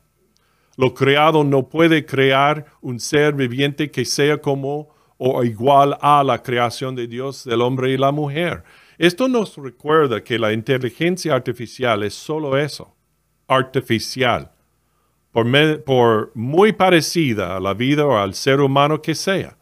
Lo 0.76 0.94
creado 0.94 1.42
no 1.44 1.68
puede 1.68 2.06
crear 2.06 2.66
un 2.80 3.00
ser 3.00 3.34
viviente 3.34 3.90
que 3.90 4.04
sea 4.04 4.38
como 4.38 4.95
o 5.18 5.44
igual 5.44 5.96
a 6.00 6.22
la 6.22 6.42
creación 6.42 6.94
de 6.94 7.06
Dios 7.06 7.44
del 7.44 7.62
hombre 7.62 7.90
y 7.90 7.96
la 7.96 8.12
mujer. 8.12 8.64
Esto 8.98 9.28
nos 9.28 9.56
recuerda 9.56 10.22
que 10.22 10.38
la 10.38 10.52
inteligencia 10.52 11.34
artificial 11.34 12.02
es 12.02 12.14
solo 12.14 12.56
eso 12.56 12.96
artificial, 13.48 14.50
por, 15.32 16.32
muy 16.34 16.72
parecida 16.72 17.56
a 17.56 17.60
la 17.60 17.74
vida 17.74 18.06
o 18.06 18.16
al 18.16 18.34
ser 18.34 18.60
humano 18.60 19.00
que 19.02 19.14
sea. 19.14 19.56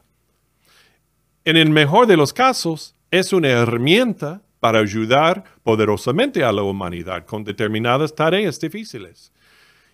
En 1.44 1.56
el 1.56 1.70
mejor 1.70 2.06
de 2.06 2.16
los 2.16 2.32
casos, 2.32 2.94
es 3.10 3.32
una 3.32 3.48
herramienta 3.48 4.42
para 4.60 4.78
ayudar 4.80 5.44
poderosamente 5.62 6.42
a 6.42 6.52
la 6.52 6.62
humanidad 6.62 7.26
con 7.26 7.44
determinadas 7.44 8.14
tareas 8.14 8.58
difíciles. 8.58 9.32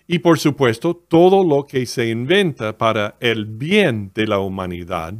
Y 0.06 0.20
por 0.20 0.38
supuesto, 0.38 0.94
todo 0.94 1.44
lo 1.44 1.66
que 1.66 1.86
se 1.86 2.08
inventa 2.08 2.78
para 2.78 3.16
el 3.20 3.46
bien 3.46 4.12
de 4.14 4.26
la 4.26 4.38
humanidad 4.38 5.14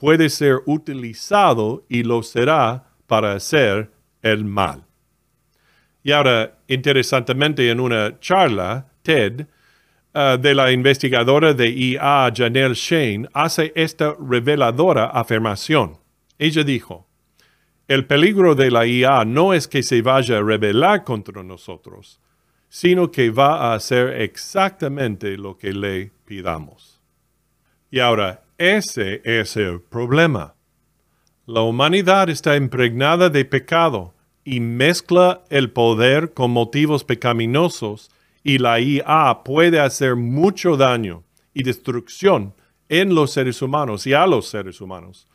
puede 0.00 0.30
ser 0.30 0.62
utilizado 0.64 1.84
y 1.88 2.02
lo 2.02 2.22
será 2.22 2.86
para 3.06 3.34
hacer 3.34 3.90
el 4.22 4.44
mal. 4.44 4.86
Y 6.02 6.12
ahora, 6.12 6.58
interesantemente, 6.66 7.70
en 7.70 7.78
una 7.78 8.18
charla, 8.18 8.86
TED, 9.02 9.46
uh, 10.14 10.38
de 10.38 10.54
la 10.54 10.72
investigadora 10.72 11.52
de 11.52 11.68
IA, 11.68 12.32
Janelle 12.34 12.74
Shane, 12.74 13.28
hace 13.34 13.72
esta 13.76 14.16
reveladora 14.18 15.04
afirmación. 15.04 15.98
Ella 16.38 16.64
dijo, 16.64 17.06
el 17.86 18.06
peligro 18.06 18.54
de 18.54 18.70
la 18.70 18.86
IA 18.86 19.26
no 19.26 19.52
es 19.52 19.68
que 19.68 19.82
se 19.82 20.00
vaya 20.00 20.38
a 20.38 20.42
rebelar 20.42 21.04
contra 21.04 21.42
nosotros, 21.42 22.20
sino 22.70 23.10
que 23.10 23.30
va 23.30 23.72
a 23.72 23.74
hacer 23.74 24.22
exactamente 24.22 25.36
lo 25.36 25.58
que 25.58 25.74
le 25.74 26.12
pidamos. 26.24 27.02
Y 27.90 27.98
ahora, 27.98 28.44
ese 28.60 29.22
es 29.24 29.56
el 29.56 29.80
problema. 29.80 30.54
La 31.46 31.62
humanidad 31.62 32.28
está 32.28 32.56
impregnada 32.56 33.30
de 33.30 33.46
pecado 33.46 34.12
y 34.44 34.60
mezcla 34.60 35.44
el 35.48 35.70
poder 35.70 36.34
con 36.34 36.50
motivos 36.50 37.02
pecaminosos 37.02 38.10
y 38.44 38.58
la 38.58 38.78
IA 38.78 39.44
puede 39.46 39.80
hacer 39.80 40.14
mucho 40.14 40.76
daño 40.76 41.24
y 41.54 41.62
destrucción 41.62 42.52
en 42.90 43.14
los 43.14 43.32
seres 43.32 43.62
humanos 43.62 44.06
y 44.06 44.12
a 44.12 44.26
los 44.26 44.48
seres 44.48 44.82
humanos. 44.82 45.26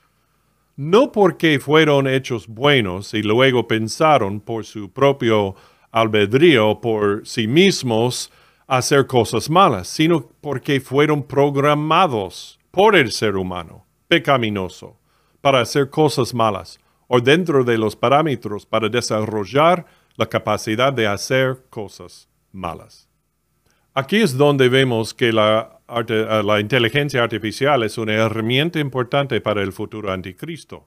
No 0.75 1.11
porque 1.11 1.59
fueron 1.59 2.07
hechos 2.07 2.47
buenos 2.47 3.15
y 3.15 3.23
luego 3.23 3.67
pensaron 3.67 4.39
por 4.39 4.65
su 4.65 4.91
propio 4.91 5.55
albedrío, 5.91 6.79
por 6.79 7.25
sí 7.25 7.47
mismos, 7.47 8.31
hacer 8.67 9.07
cosas 9.07 9.49
malas, 9.49 9.87
sino 9.87 10.29
porque 10.41 10.79
fueron 10.79 11.23
programados 11.23 12.54
por 12.75 12.97
el 12.97 13.13
ser 13.13 13.37
humano 13.37 13.85
pecaminoso 14.09 14.97
para 15.39 15.61
hacer 15.61 15.89
cosas 15.89 16.33
malas 16.33 16.77
o 17.07 17.21
dentro 17.21 17.63
de 17.63 17.77
los 17.77 17.95
parámetros 17.95 18.65
para 18.65 18.89
desarrollar 18.89 19.85
la 20.17 20.25
capacidad 20.25 20.91
de 20.91 21.07
hacer 21.07 21.63
cosas 21.69 22.27
malas. 22.51 23.07
Aquí 23.93 24.17
es 24.17 24.37
donde 24.37 24.67
vemos 24.67 25.13
que 25.13 25.31
la, 25.31 25.79
eh, 25.87 26.41
la, 26.43 26.59
inteligencia 26.59 27.23
artificial 27.23 27.83
es 27.83 27.97
una 27.97 28.13
herramienta 28.13 28.77
importante 28.79 29.39
para 29.39 29.61
el 29.61 29.71
futuro 29.71 30.11
anticristo, 30.11 30.85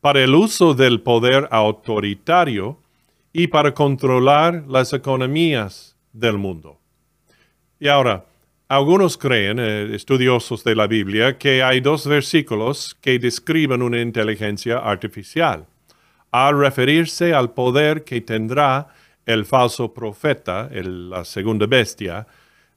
para 0.00 0.24
el 0.24 0.34
uso 0.34 0.74
del 0.74 1.02
poder 1.02 1.46
autoritario 1.52 2.80
y 3.32 3.46
para 3.46 3.72
controlar 3.72 4.64
las 4.66 4.92
economías 4.92 5.96
del 6.12 6.36
mundo. 6.36 6.80
Y 7.78 7.86
ahora, 7.86 8.24
algunos 8.72 9.18
creen, 9.18 9.58
eh, 9.58 9.94
estudiosos 9.94 10.64
de 10.64 10.74
la 10.74 10.86
Biblia, 10.86 11.36
que 11.36 11.62
hay 11.62 11.82
dos 11.82 12.06
versículos 12.06 12.96
que 13.02 13.18
describen 13.18 13.82
una 13.82 14.00
inteligencia 14.00 14.78
artificial. 14.78 15.66
Al 16.30 16.58
referirse 16.58 17.34
al 17.34 17.50
poder 17.50 18.02
que 18.02 18.22
tendrá 18.22 18.88
el 19.26 19.44
falso 19.44 19.92
profeta, 19.92 20.70
la 20.72 21.22
segunda 21.26 21.66
bestia, 21.66 22.26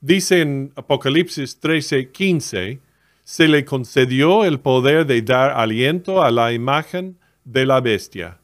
dice 0.01 0.41
en 0.41 0.73
Apocalipsis 0.75 1.61
13:15, 1.61 2.81
se 3.23 3.47
le 3.47 3.63
concedió 3.63 4.43
el 4.43 4.59
poder 4.59 5.05
de 5.05 5.21
dar 5.21 5.51
aliento 5.51 6.21
a 6.21 6.29
la 6.29 6.51
imagen 6.51 7.17
de 7.45 7.65
la 7.65 7.79
bestia, 7.79 8.37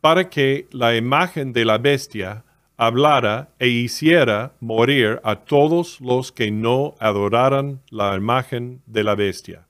para 0.00 0.30
que 0.30 0.68
la 0.70 0.94
imagen 0.94 1.52
de 1.52 1.64
la 1.64 1.76
bestia 1.78 2.44
hablara 2.76 3.50
e 3.58 3.68
hiciera 3.68 4.52
morir 4.60 5.20
a 5.22 5.36
todos 5.36 6.00
los 6.00 6.32
que 6.32 6.50
no 6.50 6.94
adoraran 6.98 7.80
la 7.90 8.16
imagen 8.16 8.82
de 8.86 9.04
la 9.04 9.14
bestia. 9.14 9.66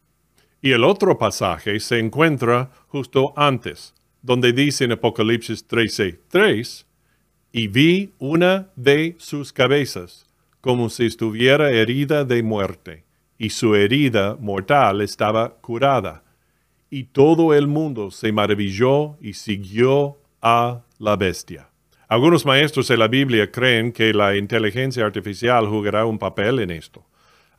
Y 0.63 0.73
el 0.73 0.85
otro 0.85 1.19
pasaje 1.19 1.79
se 1.81 1.99
encuentra 1.99 2.71
justo 2.89 3.35
antes, 3.37 3.95
donde 4.23 4.53
dice 4.53 4.85
en 4.85 4.93
Apocalipsis 4.93 5.67
13:3, 5.69 6.87
y 7.53 7.69
vi 7.69 8.13
una 8.19 8.69
de 8.75 9.15
sus 9.19 9.53
cabezas 9.53 10.27
como 10.61 10.89
si 10.89 11.05
estuviera 11.05 11.71
herida 11.71 12.25
de 12.25 12.43
muerte, 12.43 13.05
y 13.37 13.51
su 13.51 13.75
herida 13.75 14.37
mortal 14.41 15.03
estaba 15.03 15.57
curada. 15.61 16.23
Y 16.89 17.05
todo 17.05 17.53
el 17.53 17.67
mundo 17.67 18.11
se 18.11 18.33
maravilló 18.33 19.19
y 19.21 19.35
siguió 19.35 20.17
a 20.41 20.81
la 20.99 21.17
bestia. 21.17 21.69
Algunos 22.09 22.45
maestros 22.45 22.89
de 22.89 22.97
la 22.97 23.09
Biblia 23.09 23.51
creen 23.51 23.93
que 23.93 24.13
la 24.13 24.37
inteligencia 24.37 25.07
artificial 25.07 25.67
jugará 25.67 26.05
un 26.05 26.19
papel 26.19 26.61
en 26.61 26.71
esto. 26.71 27.07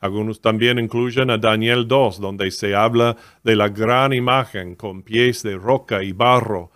Algunos 0.00 0.40
también 0.40 0.78
incluyen 0.78 1.30
a 1.30 1.38
Daniel 1.38 1.88
2, 1.88 2.20
donde 2.20 2.50
se 2.50 2.74
habla 2.74 3.16
de 3.42 3.56
la 3.56 3.68
gran 3.68 4.12
imagen 4.12 4.76
con 4.76 5.02
pies 5.02 5.42
de 5.42 5.56
roca 5.56 6.02
y 6.02 6.12
barro, 6.12 6.70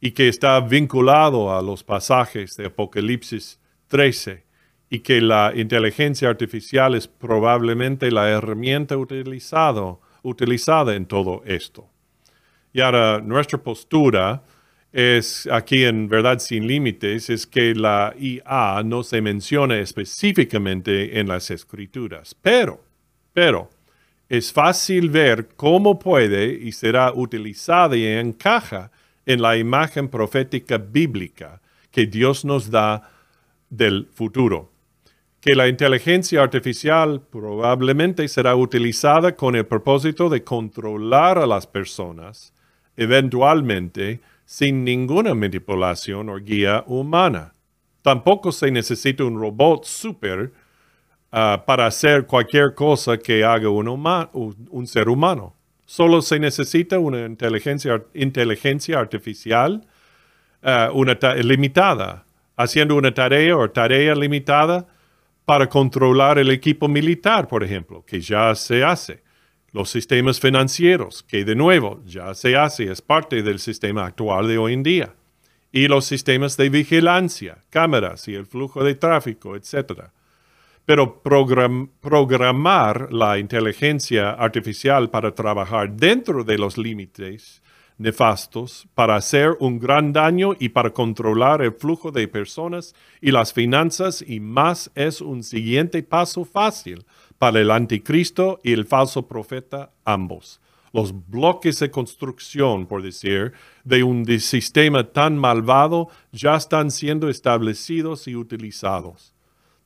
y 0.00 0.10
que 0.10 0.28
está 0.28 0.60
vinculado 0.60 1.56
a 1.56 1.62
los 1.62 1.82
pasajes 1.82 2.56
de 2.56 2.66
Apocalipsis 2.66 3.58
13 3.88 4.44
y 4.90 5.00
que 5.00 5.20
la 5.20 5.52
inteligencia 5.54 6.28
artificial 6.28 6.94
es 6.94 7.08
probablemente 7.08 8.10
la 8.10 8.28
herramienta 8.28 8.96
utilizado, 8.96 10.00
utilizada 10.22 10.94
en 10.94 11.06
todo 11.06 11.42
esto. 11.44 11.88
Y 12.72 12.80
ahora 12.80 13.20
nuestra 13.20 13.58
postura 13.58 14.42
es 14.98 15.48
aquí 15.52 15.84
en 15.84 16.08
Verdad 16.08 16.40
sin 16.40 16.66
Límites, 16.66 17.30
es 17.30 17.46
que 17.46 17.72
la 17.72 18.16
IA 18.18 18.82
no 18.84 19.04
se 19.04 19.20
menciona 19.20 19.78
específicamente 19.78 21.20
en 21.20 21.28
las 21.28 21.52
escrituras, 21.52 22.34
pero, 22.42 22.82
pero, 23.32 23.70
es 24.28 24.52
fácil 24.52 25.08
ver 25.10 25.50
cómo 25.54 26.00
puede 26.00 26.52
y 26.52 26.72
será 26.72 27.12
utilizada 27.12 27.96
y 27.96 28.06
encaja 28.06 28.90
en 29.24 29.40
la 29.40 29.56
imagen 29.56 30.08
profética 30.08 30.78
bíblica 30.78 31.60
que 31.92 32.06
Dios 32.06 32.44
nos 32.44 32.68
da 32.68 33.08
del 33.70 34.08
futuro. 34.12 34.72
Que 35.40 35.54
la 35.54 35.68
inteligencia 35.68 36.42
artificial 36.42 37.20
probablemente 37.20 38.26
será 38.26 38.56
utilizada 38.56 39.36
con 39.36 39.54
el 39.54 39.64
propósito 39.64 40.28
de 40.28 40.42
controlar 40.42 41.38
a 41.38 41.46
las 41.46 41.68
personas, 41.68 42.52
eventualmente 42.96 44.20
sin 44.48 44.82
ninguna 44.82 45.34
manipulación 45.34 46.30
o 46.30 46.38
guía 46.38 46.82
humana. 46.86 47.52
Tampoco 48.00 48.50
se 48.50 48.70
necesita 48.70 49.22
un 49.22 49.38
robot 49.38 49.84
super 49.84 50.50
ah, 51.30 51.64
para 51.66 51.84
hacer 51.84 52.24
cualquier 52.24 52.74
cosa 52.74 53.18
que 53.18 53.44
haga 53.44 53.68
un, 53.68 54.86
ser 54.86 55.10
humano. 55.10 55.54
Solo 55.84 56.22
se 56.22 56.38
necesita 56.38 56.98
una 56.98 57.26
inteligencia, 57.26 58.98
artificial 58.98 59.86
ah, 60.62 60.90
limitada, 61.44 62.24
haciendo 62.56 62.94
una 62.96 63.12
tarea 63.12 63.54
o 63.54 63.68
tarea 63.68 64.14
limitada 64.14 64.86
para 65.44 65.68
controlar 65.68 66.38
el 66.38 66.50
equipo 66.50 66.88
militar, 66.88 67.48
por 67.48 67.62
ejemplo, 67.62 68.02
que 68.02 68.18
ya 68.18 68.54
se 68.54 68.82
hace. 68.82 69.22
Los 69.72 69.90
sistemas 69.90 70.40
financieros, 70.40 71.22
que 71.22 71.44
de 71.44 71.54
nuevo 71.54 72.02
ya 72.06 72.34
se 72.34 72.56
hace, 72.56 72.90
es 72.90 73.02
parte 73.02 73.42
del 73.42 73.58
sistema 73.58 74.06
actual 74.06 74.48
de 74.48 74.56
hoy 74.56 74.72
en 74.72 74.82
día. 74.82 75.14
Y 75.70 75.88
los 75.88 76.06
sistemas 76.06 76.56
de 76.56 76.70
vigilancia, 76.70 77.58
cámaras 77.68 78.26
y 78.28 78.34
el 78.34 78.46
flujo 78.46 78.82
de 78.82 78.94
tráfico, 78.94 79.56
etc. 79.56 80.04
Pero 80.86 81.22
programar 81.22 83.12
la 83.12 83.38
inteligencia 83.38 84.30
artificial 84.30 85.10
para 85.10 85.34
trabajar 85.34 85.92
dentro 85.92 86.44
de 86.44 86.56
los 86.56 86.78
límites 86.78 87.60
nefastos 87.98 88.86
para 88.94 89.16
hacer 89.16 89.56
un 89.58 89.78
gran 89.78 90.12
daño 90.12 90.54
y 90.58 90.70
para 90.70 90.90
controlar 90.90 91.60
el 91.62 91.72
flujo 91.72 92.12
de 92.12 92.28
personas 92.28 92.94
y 93.20 93.32
las 93.32 93.52
finanzas 93.52 94.24
y 94.26 94.40
más 94.40 94.90
es 94.94 95.20
un 95.20 95.42
siguiente 95.42 96.02
paso 96.02 96.44
fácil 96.44 97.04
para 97.38 97.60
el 97.60 97.70
anticristo 97.70 98.60
y 98.62 98.72
el 98.72 98.84
falso 98.84 99.26
profeta 99.26 99.90
ambos. 100.04 100.60
Los 100.92 101.12
bloques 101.28 101.78
de 101.78 101.90
construcción, 101.90 102.86
por 102.86 103.02
decir, 103.02 103.52
de 103.84 104.02
un 104.02 104.26
sistema 104.40 105.04
tan 105.04 105.36
malvado 105.36 106.08
ya 106.32 106.56
están 106.56 106.90
siendo 106.90 107.28
establecidos 107.28 108.26
y 108.26 108.34
utilizados. 108.34 109.34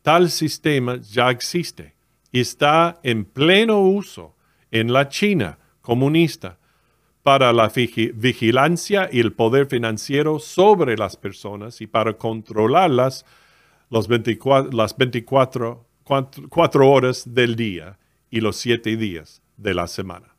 Tal 0.02 0.30
sistema 0.30 0.96
ya 0.96 1.30
existe 1.30 1.94
y 2.30 2.40
está 2.40 2.98
en 3.02 3.24
pleno 3.24 3.80
uso 3.80 4.34
en 4.70 4.92
la 4.92 5.08
China 5.08 5.58
comunista 5.80 6.58
para 7.22 7.52
la 7.52 7.70
vigilancia 8.14 9.08
y 9.12 9.20
el 9.20 9.32
poder 9.32 9.66
financiero 9.66 10.38
sobre 10.38 10.96
las 10.96 11.16
personas 11.16 11.80
y 11.80 11.86
para 11.86 12.14
controlarlas 12.14 13.24
las 13.90 14.08
24 14.08 15.84
horas 16.04 17.34
del 17.34 17.56
día 17.56 17.98
y 18.30 18.40
los 18.40 18.56
siete 18.56 18.96
días 18.96 19.42
de 19.56 19.74
la 19.74 19.86
semana. 19.86 20.36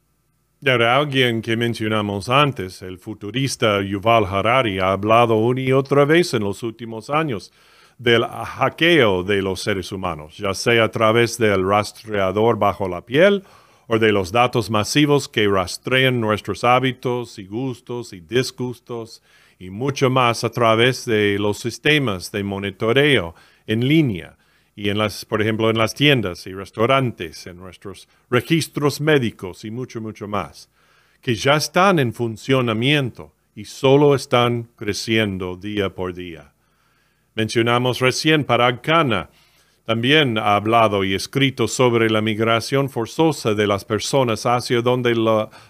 Y 0.62 0.70
ahora 0.70 0.96
alguien 0.96 1.42
que 1.42 1.58
mencionamos 1.58 2.30
antes, 2.30 2.82
el 2.82 2.98
futurista 2.98 3.82
Yuval 3.82 4.26
Harari, 4.26 4.80
ha 4.80 4.94
hablado 4.94 5.36
una 5.36 5.60
y 5.60 5.74
otra 5.74 6.06
vez 6.06 6.34
en 6.34 6.44
los 6.44 6.64
últimos 6.64 7.10
años 7.10 7.52
del 7.98 8.24
hackeo 8.24 9.24
de 9.24 9.42
los 9.42 9.62
seres 9.62 9.92
humanos, 9.92 10.38
ya 10.38 10.54
sea 10.54 10.86
a 10.86 10.92
través 10.92 11.38
del 11.38 11.68
rastreador 11.68 12.58
bajo 12.58 12.88
la 12.88 13.06
piel 13.06 13.44
o 13.88 14.00
de 14.00 14.12
los 14.12 14.32
datos 14.32 14.70
masivos 14.70 15.28
que 15.28 15.48
rastrean 15.48 16.22
nuestros 16.22 16.64
hábitos 16.64 17.38
y 17.38 17.46
gustos 17.46 18.14
y 18.14 18.22
disgustos 18.22 19.22
y 19.60 19.70
mucho 19.70 20.10
más 20.10 20.44
a 20.44 20.50
través 20.50 21.06
de 21.06 21.38
los 21.40 21.60
sistemas 21.60 22.32
de 22.32 22.44
monitoreo 22.44 23.36
en 23.68 23.88
línea 23.88 24.38
y 24.76 24.90
en 24.90 24.98
las, 24.98 25.26
por 25.26 25.42
ejemplo, 25.42 25.70
en 25.70 25.78
las 25.78 25.94
tiendas 25.94 26.48
y 26.48 26.54
restaurantes, 26.54 27.46
en 27.48 27.58
nuestros 27.58 28.08
registros 28.30 29.02
médicos 29.02 29.66
y 29.66 29.72
mucho, 29.72 30.02
mucho 30.02 30.28
más, 30.28 30.70
que 31.22 31.36
ya 31.36 31.56
están 31.56 32.00
en 32.00 32.14
funcionamiento 32.14 33.34
y 33.56 33.66
solo 33.66 34.16
están 34.16 34.70
creciendo 34.76 35.56
día 35.56 35.94
por 35.94 36.14
día. 36.14 36.54
Mencionamos 37.36 38.00
recién 38.00 38.44
para 38.44 38.72
Ghana, 38.72 39.30
también 39.86 40.38
ha 40.38 40.56
hablado 40.56 41.04
y 41.04 41.14
escrito 41.14 41.68
sobre 41.68 42.10
la 42.10 42.22
migración 42.22 42.90
forzosa 42.90 43.54
de 43.54 43.68
las 43.68 43.84
personas 43.84 44.46
hacia 44.46 44.82
donde 44.82 45.14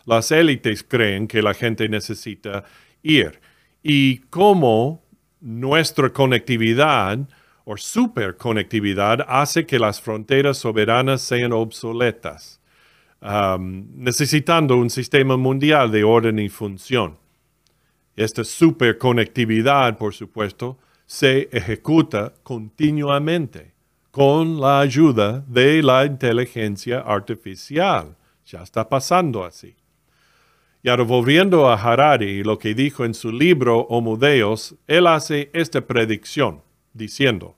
las 0.05 0.31
élites 0.31 0.83
creen 0.83 1.27
que 1.27 1.41
la 1.41 1.53
gente 1.53 1.89
necesita 1.89 2.63
ir 3.01 3.39
y 3.81 4.19
cómo 4.29 5.03
nuestra 5.41 6.11
conectividad 6.11 7.19
o 7.65 7.77
superconectividad 7.77 9.25
hace 9.27 9.65
que 9.65 9.79
las 9.79 10.01
fronteras 10.01 10.57
soberanas 10.57 11.21
sean 11.21 11.53
obsoletas, 11.53 12.59
um, 13.21 13.85
necesitando 13.95 14.77
un 14.77 14.89
sistema 14.89 15.37
mundial 15.37 15.91
de 15.91 16.03
orden 16.03 16.39
y 16.39 16.49
función. 16.49 17.17
Esta 18.15 18.43
superconectividad, 18.43 19.97
por 19.97 20.13
supuesto, 20.13 20.77
se 21.05 21.49
ejecuta 21.51 22.33
continuamente 22.43 23.73
con 24.11 24.59
la 24.61 24.79
ayuda 24.79 25.43
de 25.47 25.81
la 25.81 26.05
inteligencia 26.05 26.99
artificial. 26.99 28.15
Ya 28.45 28.61
está 28.61 28.87
pasando 28.87 29.43
así. 29.43 29.75
Y 30.83 30.89
ahora 30.89 31.03
volviendo 31.03 31.67
a 31.67 31.75
Harari, 31.75 32.43
lo 32.43 32.59
que 32.59 32.75
dijo 32.75 33.05
en 33.05 33.13
su 33.13 33.31
libro 33.31 33.87
Homo 33.89 34.17
Deus, 34.17 34.75
él 34.85 35.07
hace 35.07 35.49
esta 35.53 35.81
predicción, 35.81 36.61
diciendo, 36.93 37.57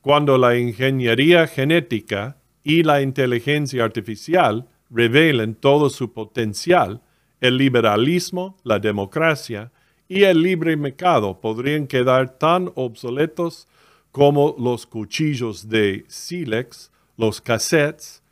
cuando 0.00 0.38
la 0.38 0.56
ingeniería 0.56 1.46
genética 1.46 2.36
y 2.62 2.82
la 2.82 3.02
inteligencia 3.02 3.84
artificial 3.84 4.68
revelen 4.90 5.54
todo 5.54 5.90
su 5.90 6.12
potencial, 6.12 7.02
el 7.40 7.56
liberalismo, 7.56 8.56
la 8.64 8.78
democracia 8.78 9.70
y 10.08 10.22
el 10.24 10.42
libre 10.42 10.76
mercado 10.76 11.40
podrían 11.40 11.86
quedar 11.86 12.38
tan 12.38 12.72
obsoletos 12.74 13.68
como 14.10 14.56
los 14.58 14.86
cuchillos 14.86 15.68
de 15.68 16.04
sílex, 16.08 16.90
los 17.16 17.40
cassettes, 17.40 18.22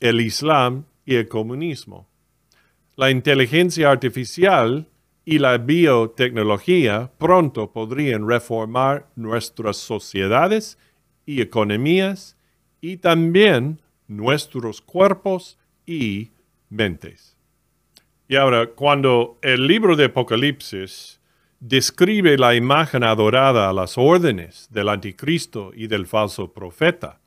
el 0.00 0.20
Islam 0.20 0.84
y 1.04 1.16
el 1.16 1.28
comunismo. 1.28 2.06
La 2.96 3.10
inteligencia 3.10 3.90
artificial 3.90 4.86
y 5.24 5.38
la 5.38 5.58
biotecnología 5.58 7.10
pronto 7.18 7.72
podrían 7.72 8.28
reformar 8.28 9.08
nuestras 9.16 9.76
sociedades 9.76 10.78
y 11.24 11.40
economías 11.40 12.36
y 12.80 12.98
también 12.98 13.80
nuestros 14.06 14.80
cuerpos 14.82 15.58
y 15.86 16.30
mentes. 16.68 17.36
Y 18.28 18.36
ahora, 18.36 18.66
cuando 18.66 19.38
el 19.42 19.66
libro 19.66 19.96
de 19.96 20.06
Apocalipsis 20.06 21.20
describe 21.66 22.36
la 22.36 22.54
imagen 22.54 23.02
adorada 23.02 23.70
a 23.70 23.72
las 23.72 23.96
órdenes 23.96 24.68
del 24.70 24.90
anticristo 24.90 25.72
y 25.74 25.86
del 25.86 26.06
falso 26.06 26.52
profeta. 26.52 27.20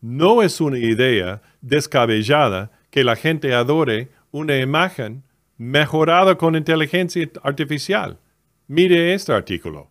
No 0.00 0.42
es 0.42 0.60
una 0.60 0.78
idea 0.78 1.42
descabellada 1.60 2.72
que 2.90 3.04
la 3.04 3.14
gente 3.14 3.54
adore 3.54 4.08
una 4.32 4.58
imagen 4.58 5.22
mejorada 5.58 6.38
con 6.38 6.54
inteligencia 6.54 7.28
artificial. 7.42 8.18
Mire 8.68 9.12
este 9.12 9.32
artículo. 9.32 9.90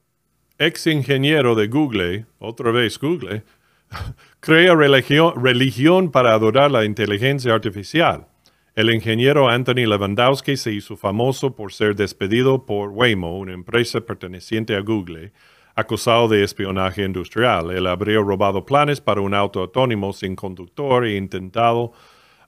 Ex 0.57 0.87
ingeniero 0.87 1.53
de 1.53 1.67
Google, 1.67 2.25
otra 2.39 2.71
vez 2.71 2.97
Google, 2.97 3.43
crea 4.39 4.73
religión, 4.73 6.11
para 6.11 6.33
adorar 6.33 6.71
la 6.71 6.85
inteligencia 6.85 7.53
artificial. 7.53 8.27
El 8.75 8.93
ingeniero 8.93 9.49
Anthony 9.49 9.87
Lewandowski 9.87 10.55
se 10.55 10.71
hizo 10.71 10.95
famoso 10.97 11.55
por 11.55 11.73
ser 11.73 11.95
despedido 11.95 12.65
por 12.65 12.89
Waymo, 12.89 13.37
una 13.37 13.53
empresa 13.53 14.01
perteneciente 14.01 14.75
a 14.75 14.81
Google, 14.81 15.33
acusado 15.75 16.27
de 16.27 16.43
espionaje 16.43 17.03
industrial. 17.03 17.71
Él 17.71 17.87
habría 17.87 18.19
robado 18.19 18.65
planes 18.65 19.01
para 19.01 19.21
un 19.21 19.33
auto 19.33 19.61
autónomo 19.61 20.13
sin 20.13 20.35
conductor 20.35 21.05
e 21.05 21.17
intentado, 21.17 21.91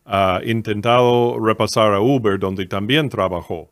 ah, 0.09 0.41
intentado 0.43 1.39
repasar 1.39 1.93
a 1.93 2.01
Uber, 2.01 2.37
donde 2.39 2.65
también 2.65 3.07
trabajó. 3.07 3.71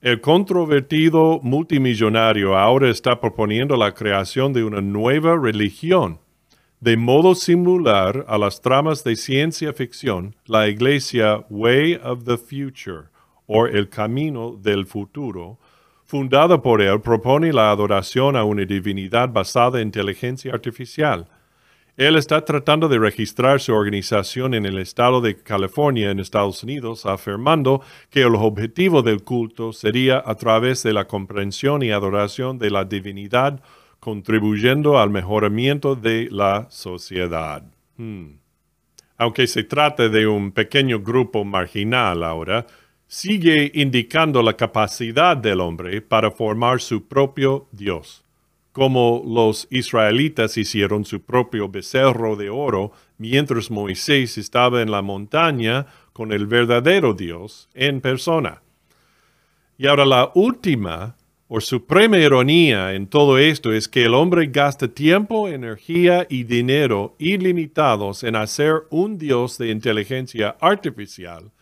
El 0.00 0.20
controvertido 0.20 1.40
multimillonario 1.42 2.56
ahora 2.56 2.90
está 2.90 3.20
proponiendo 3.20 3.76
la 3.76 3.92
creación 3.92 4.52
de 4.52 4.64
una 4.64 4.80
nueva 4.80 5.36
religión 5.36 6.20
de 6.84 6.98
modo 6.98 7.34
similar 7.34 8.26
a 8.28 8.36
las 8.36 8.60
tramas 8.60 9.02
de 9.04 9.16
ciencia 9.16 9.72
ficción, 9.72 10.36
la 10.44 10.68
iglesia 10.68 11.42
Way 11.48 11.94
of 12.04 12.24
the 12.24 12.36
Future 12.36 13.08
o 13.46 13.64
El 13.66 13.88
Camino 13.88 14.58
del 14.60 14.84
Futuro, 14.84 15.58
fundada 16.04 16.60
por 16.60 16.82
él, 16.82 17.00
propone 17.00 17.54
la 17.54 17.70
adoración 17.70 18.36
a 18.36 18.44
una 18.44 18.66
divinidad 18.66 19.30
basada 19.30 19.80
en 19.80 19.88
inteligencia 19.88 20.52
artificial. 20.52 21.26
Él 21.96 22.16
está 22.16 22.44
tratando 22.44 22.88
de 22.88 22.98
registrar 22.98 23.60
su 23.60 23.72
organización 23.72 24.54
en 24.54 24.66
el 24.66 24.78
estado 24.78 25.20
de 25.20 25.36
California, 25.36 26.10
en 26.10 26.18
Estados 26.18 26.64
Unidos, 26.64 27.06
afirmando 27.06 27.82
que 28.10 28.22
el 28.22 28.34
objetivo 28.34 29.02
del 29.02 29.22
culto 29.22 29.72
sería 29.72 30.20
a 30.26 30.34
través 30.34 30.82
de 30.82 30.92
la 30.92 31.06
comprensión 31.06 31.82
y 31.84 31.92
adoración 31.92 32.58
de 32.58 32.70
la 32.70 32.84
divinidad 32.84 33.62
contribuyendo 34.04 34.98
al 34.98 35.08
mejoramiento 35.08 35.94
de 35.94 36.28
la 36.30 36.66
sociedad. 36.68 37.62
Hmm. 37.96 38.32
Aunque 39.16 39.46
se 39.46 39.62
trate 39.62 40.10
de 40.10 40.26
un 40.26 40.52
pequeño 40.52 41.00
grupo 41.00 41.42
marginal 41.42 42.22
ahora, 42.22 42.66
sigue 43.06 43.70
indicando 43.72 44.42
la 44.42 44.54
capacidad 44.54 45.36
del 45.36 45.60
hombre 45.60 46.02
para 46.02 46.30
formar 46.30 46.80
su 46.80 47.06
propio 47.06 47.68
Dios, 47.72 48.23
como 48.74 49.22
los 49.24 49.68
israelitas 49.70 50.58
hicieron 50.58 51.04
su 51.04 51.22
propio 51.22 51.68
becerro 51.68 52.34
de 52.34 52.50
oro 52.50 52.90
mientras 53.18 53.70
Moisés 53.70 54.36
estaba 54.36 54.82
en 54.82 54.90
la 54.90 55.00
montaña 55.00 55.86
con 56.12 56.32
el 56.32 56.48
verdadero 56.48 57.14
Dios 57.14 57.68
en 57.72 58.00
persona. 58.00 58.62
Y 59.78 59.86
ahora 59.86 60.04
la 60.04 60.32
última 60.34 61.14
por 61.46 61.62
suprema 61.62 62.18
ironía 62.18 62.94
en 62.94 63.06
todo 63.06 63.38
esto 63.38 63.72
es 63.72 63.86
que 63.86 64.06
el 64.06 64.14
hombre 64.14 64.46
gasta 64.46 64.88
tiempo, 64.88 65.46
energía 65.46 66.26
y 66.28 66.42
dinero 66.42 67.14
ilimitados 67.20 68.24
en 68.24 68.34
hacer 68.34 68.88
un 68.90 69.18
Dios 69.18 69.56
de 69.56 69.70
inteligencia 69.70 70.56
artificial. 70.60 71.52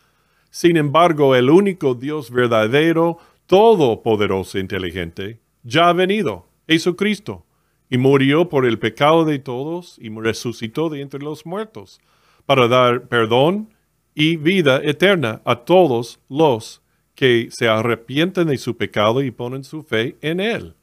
Sin 0.49 0.77
embargo, 0.77 1.35
el 1.35 1.51
único 1.51 1.93
Dios 1.93 2.31
verdadero, 2.31 3.19
todopoderoso 3.45 4.57
e 4.57 4.61
inteligente, 4.61 5.37
ya 5.61 5.89
ha 5.89 5.93
venido, 5.93 6.47
Jesucristo, 6.67 7.45
y 7.89 7.97
murió 7.97 8.49
por 8.49 8.65
el 8.65 8.79
pecado 8.79 9.25
de 9.25 9.39
todos 9.39 9.97
y 9.99 10.09
resucitó 10.09 10.89
de 10.89 11.01
entre 11.01 11.21
los 11.21 11.45
muertos, 11.45 12.01
para 12.45 12.67
dar 12.67 13.07
perdón 13.07 13.69
y 14.15 14.37
vida 14.37 14.81
eterna 14.83 15.41
a 15.45 15.57
todos 15.57 16.19
los 16.29 16.81
que 17.15 17.49
se 17.51 17.67
arrepienten 17.67 18.47
de 18.47 18.57
su 18.57 18.75
pecado 18.75 19.21
y 19.21 19.31
ponen 19.31 19.63
su 19.63 19.83
fe 19.83 20.17
en 20.21 20.39
Él. 20.39 20.75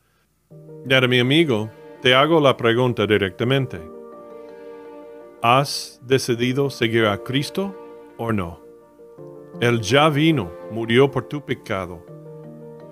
Ahora, 0.91 1.09
mi 1.09 1.19
amigo, 1.19 1.71
te 2.01 2.15
hago 2.15 2.41
la 2.41 2.57
pregunta 2.57 3.07
directamente. 3.07 3.81
¿Has 5.43 6.01
decidido 6.07 6.71
seguir 6.71 7.07
a 7.07 7.19
Cristo 7.19 7.75
o 8.17 8.33
no? 8.33 8.61
Él 9.61 9.81
ya 9.81 10.09
vino, 10.09 10.53
murió 10.71 11.11
por 11.11 11.25
tu 11.29 11.45
pecado 11.45 12.20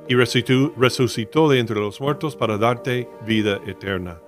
y 0.09 0.14
resucitó 0.14 1.49
de 1.49 1.59
entre 1.59 1.79
los 1.79 2.01
muertos 2.01 2.35
para 2.35 2.57
darte 2.57 3.09
vida 3.27 3.61
eterna. 3.66 4.18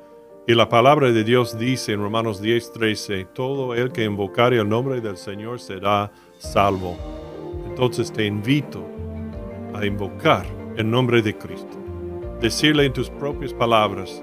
Y 0.47 0.55
la 0.55 0.69
palabra 0.69 1.11
de 1.11 1.25
Dios 1.25 1.59
dice 1.59 1.93
en 1.93 2.01
Romanos 2.01 2.43
10:13, 2.43 3.25
todo 3.33 3.75
el 3.75 3.91
que 3.91 4.05
invocare 4.05 4.59
el 4.59 4.69
nombre 4.69 5.01
del 5.01 5.17
Señor 5.17 5.61
será 5.61 6.13
salvo. 6.39 6.99
Entonces 7.67 8.13
te 8.13 8.27
invito 8.27 8.85
a 9.75 9.87
invocar 9.87 10.45
el 10.77 10.91
nombre 10.91 11.23
de 11.23 11.37
Cristo. 11.37 11.79
Decirle 12.41 12.87
en 12.87 12.93
tus 12.93 13.09
propias 13.09 13.55
palabras 13.55 14.23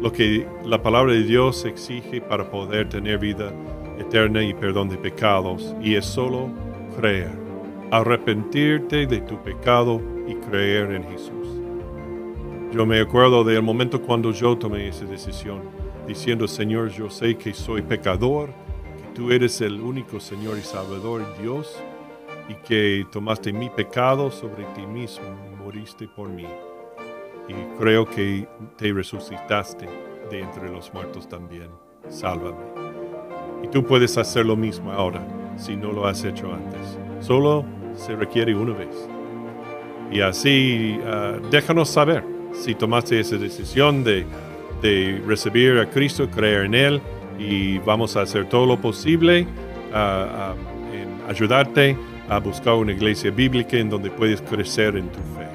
lo 0.00 0.12
que 0.12 0.46
la 0.64 0.82
palabra 0.82 1.12
de 1.12 1.22
Dios 1.22 1.64
exige 1.64 2.20
para 2.20 2.50
poder 2.50 2.88
tener 2.88 3.18
vida 3.18 3.52
eterna 3.98 4.42
y 4.42 4.52
perdón 4.52 4.88
de 4.88 4.98
pecados. 4.98 5.74
Y 5.80 5.94
es 5.94 6.04
solo 6.04 6.50
creer, 6.98 7.30
arrepentirte 7.90 9.06
de 9.06 9.20
tu 9.20 9.40
pecado 9.42 10.11
y 10.32 10.34
creer 10.36 10.92
en 10.92 11.04
Jesús. 11.04 11.48
Yo 12.72 12.86
me 12.86 13.00
acuerdo 13.00 13.44
del 13.44 13.62
momento 13.62 14.00
cuando 14.00 14.32
yo 14.32 14.56
tomé 14.56 14.88
esa 14.88 15.04
decisión, 15.04 15.60
diciendo, 16.06 16.48
Señor, 16.48 16.88
yo 16.88 17.10
sé 17.10 17.36
que 17.36 17.52
soy 17.52 17.82
pecador, 17.82 18.48
que 18.96 19.14
tú 19.14 19.30
eres 19.30 19.60
el 19.60 19.80
único 19.80 20.20
Señor 20.20 20.58
y 20.58 20.62
Salvador 20.62 21.22
Dios 21.40 21.82
y 22.48 22.54
que 22.66 23.06
tomaste 23.12 23.52
mi 23.52 23.68
pecado 23.70 24.30
sobre 24.30 24.64
ti 24.74 24.86
mismo 24.86 25.26
moriste 25.62 26.08
por 26.08 26.28
mí. 26.28 26.46
Y 27.48 27.78
creo 27.78 28.06
que 28.06 28.48
te 28.76 28.92
resucitaste 28.92 29.88
de 30.30 30.40
entre 30.40 30.70
los 30.70 30.92
muertos 30.94 31.28
también. 31.28 31.70
Sálvame. 32.08 32.64
Y 33.62 33.68
tú 33.68 33.84
puedes 33.84 34.16
hacer 34.18 34.46
lo 34.46 34.56
mismo 34.56 34.90
ahora 34.92 35.22
si 35.56 35.76
no 35.76 35.92
lo 35.92 36.06
has 36.06 36.24
hecho 36.24 36.52
antes. 36.52 36.98
Solo 37.20 37.64
se 37.94 38.16
requiere 38.16 38.54
una 38.54 38.72
vez. 38.72 39.08
Y 40.10 40.20
así 40.20 40.98
ah, 41.06 41.38
déjanos 41.50 41.88
saber 41.88 42.24
si 42.52 42.74
tomaste 42.74 43.18
esa 43.18 43.36
decisión 43.36 44.04
de, 44.04 44.26
recibir 45.26 45.78
a 45.78 45.88
Cristo, 45.88 46.28
creer 46.28 46.64
en 46.64 46.74
Él 46.74 47.00
y 47.38 47.78
vamos 47.78 48.16
a 48.16 48.22
hacer 48.22 48.48
todo 48.48 48.66
lo 48.66 48.76
posible 48.80 49.46
uh, 49.92 50.54
en 50.92 51.30
ayudarte 51.30 51.96
a 52.28 52.40
buscar 52.40 52.74
una 52.74 52.90
iglesia 52.90 53.30
bíblica 53.30 53.76
en 53.76 53.88
donde 53.88 54.10
puedes 54.10 54.42
crecer 54.42 54.96
en 54.96 55.08
tu 55.08 55.18
fe. 55.18 55.46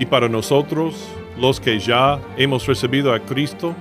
Y 0.00 0.06
para 0.06 0.28
nosotros, 0.28 1.08
los 1.38 1.60
que 1.60 1.78
ya 1.78 2.18
hemos 2.36 2.66
recibido 2.66 3.14
a 3.14 3.20
Cristo, 3.20 3.76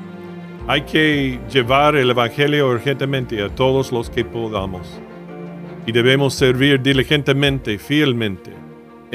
hay 0.67 0.82
que 0.82 1.39
llevar 1.51 1.95
el 1.95 2.12
Evangelio 2.12 2.69
urgentemente 2.69 3.41
a 3.41 3.49
todos 3.49 3.91
los 3.91 4.12
que 4.12 4.23
podamos. 4.23 4.88
Y 5.88 5.91
debemos 5.91 6.36
servir 6.36 6.82
diligentemente, 6.84 7.80
fielmente 7.80 8.64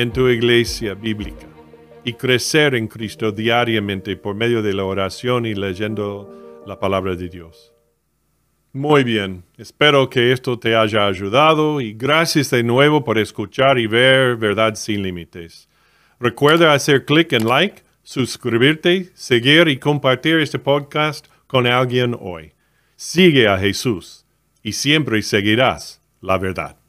en 0.00 0.12
tu 0.12 0.28
iglesia 0.28 0.94
bíblica 0.94 1.46
y 2.04 2.14
crecer 2.14 2.74
en 2.74 2.88
Cristo 2.88 3.32
diariamente 3.32 4.16
por 4.16 4.34
medio 4.34 4.62
de 4.62 4.72
la 4.72 4.84
oración 4.84 5.44
y 5.44 5.54
leyendo 5.54 6.62
la 6.66 6.80
palabra 6.80 7.16
de 7.16 7.28
Dios. 7.28 7.74
Muy 8.72 9.04
bien, 9.04 9.44
espero 9.58 10.08
que 10.08 10.32
esto 10.32 10.58
te 10.58 10.74
haya 10.74 11.06
ayudado 11.06 11.82
y 11.82 11.92
gracias 11.92 12.48
de 12.48 12.62
nuevo 12.62 13.04
por 13.04 13.18
escuchar 13.18 13.78
y 13.78 13.86
ver 13.86 14.36
Verdad 14.36 14.74
sin 14.76 15.02
Límites. 15.02 15.68
Recuerda 16.18 16.72
hacer 16.72 17.04
clic 17.04 17.34
en 17.34 17.46
like, 17.46 17.82
suscribirte, 18.02 19.10
seguir 19.12 19.68
y 19.68 19.76
compartir 19.76 20.38
este 20.38 20.58
podcast 20.58 21.26
con 21.46 21.66
alguien 21.66 22.16
hoy. 22.18 22.54
Sigue 22.96 23.48
a 23.48 23.58
Jesús 23.58 24.24
y 24.62 24.72
siempre 24.72 25.20
seguirás 25.20 26.00
la 26.22 26.38
verdad. 26.38 26.79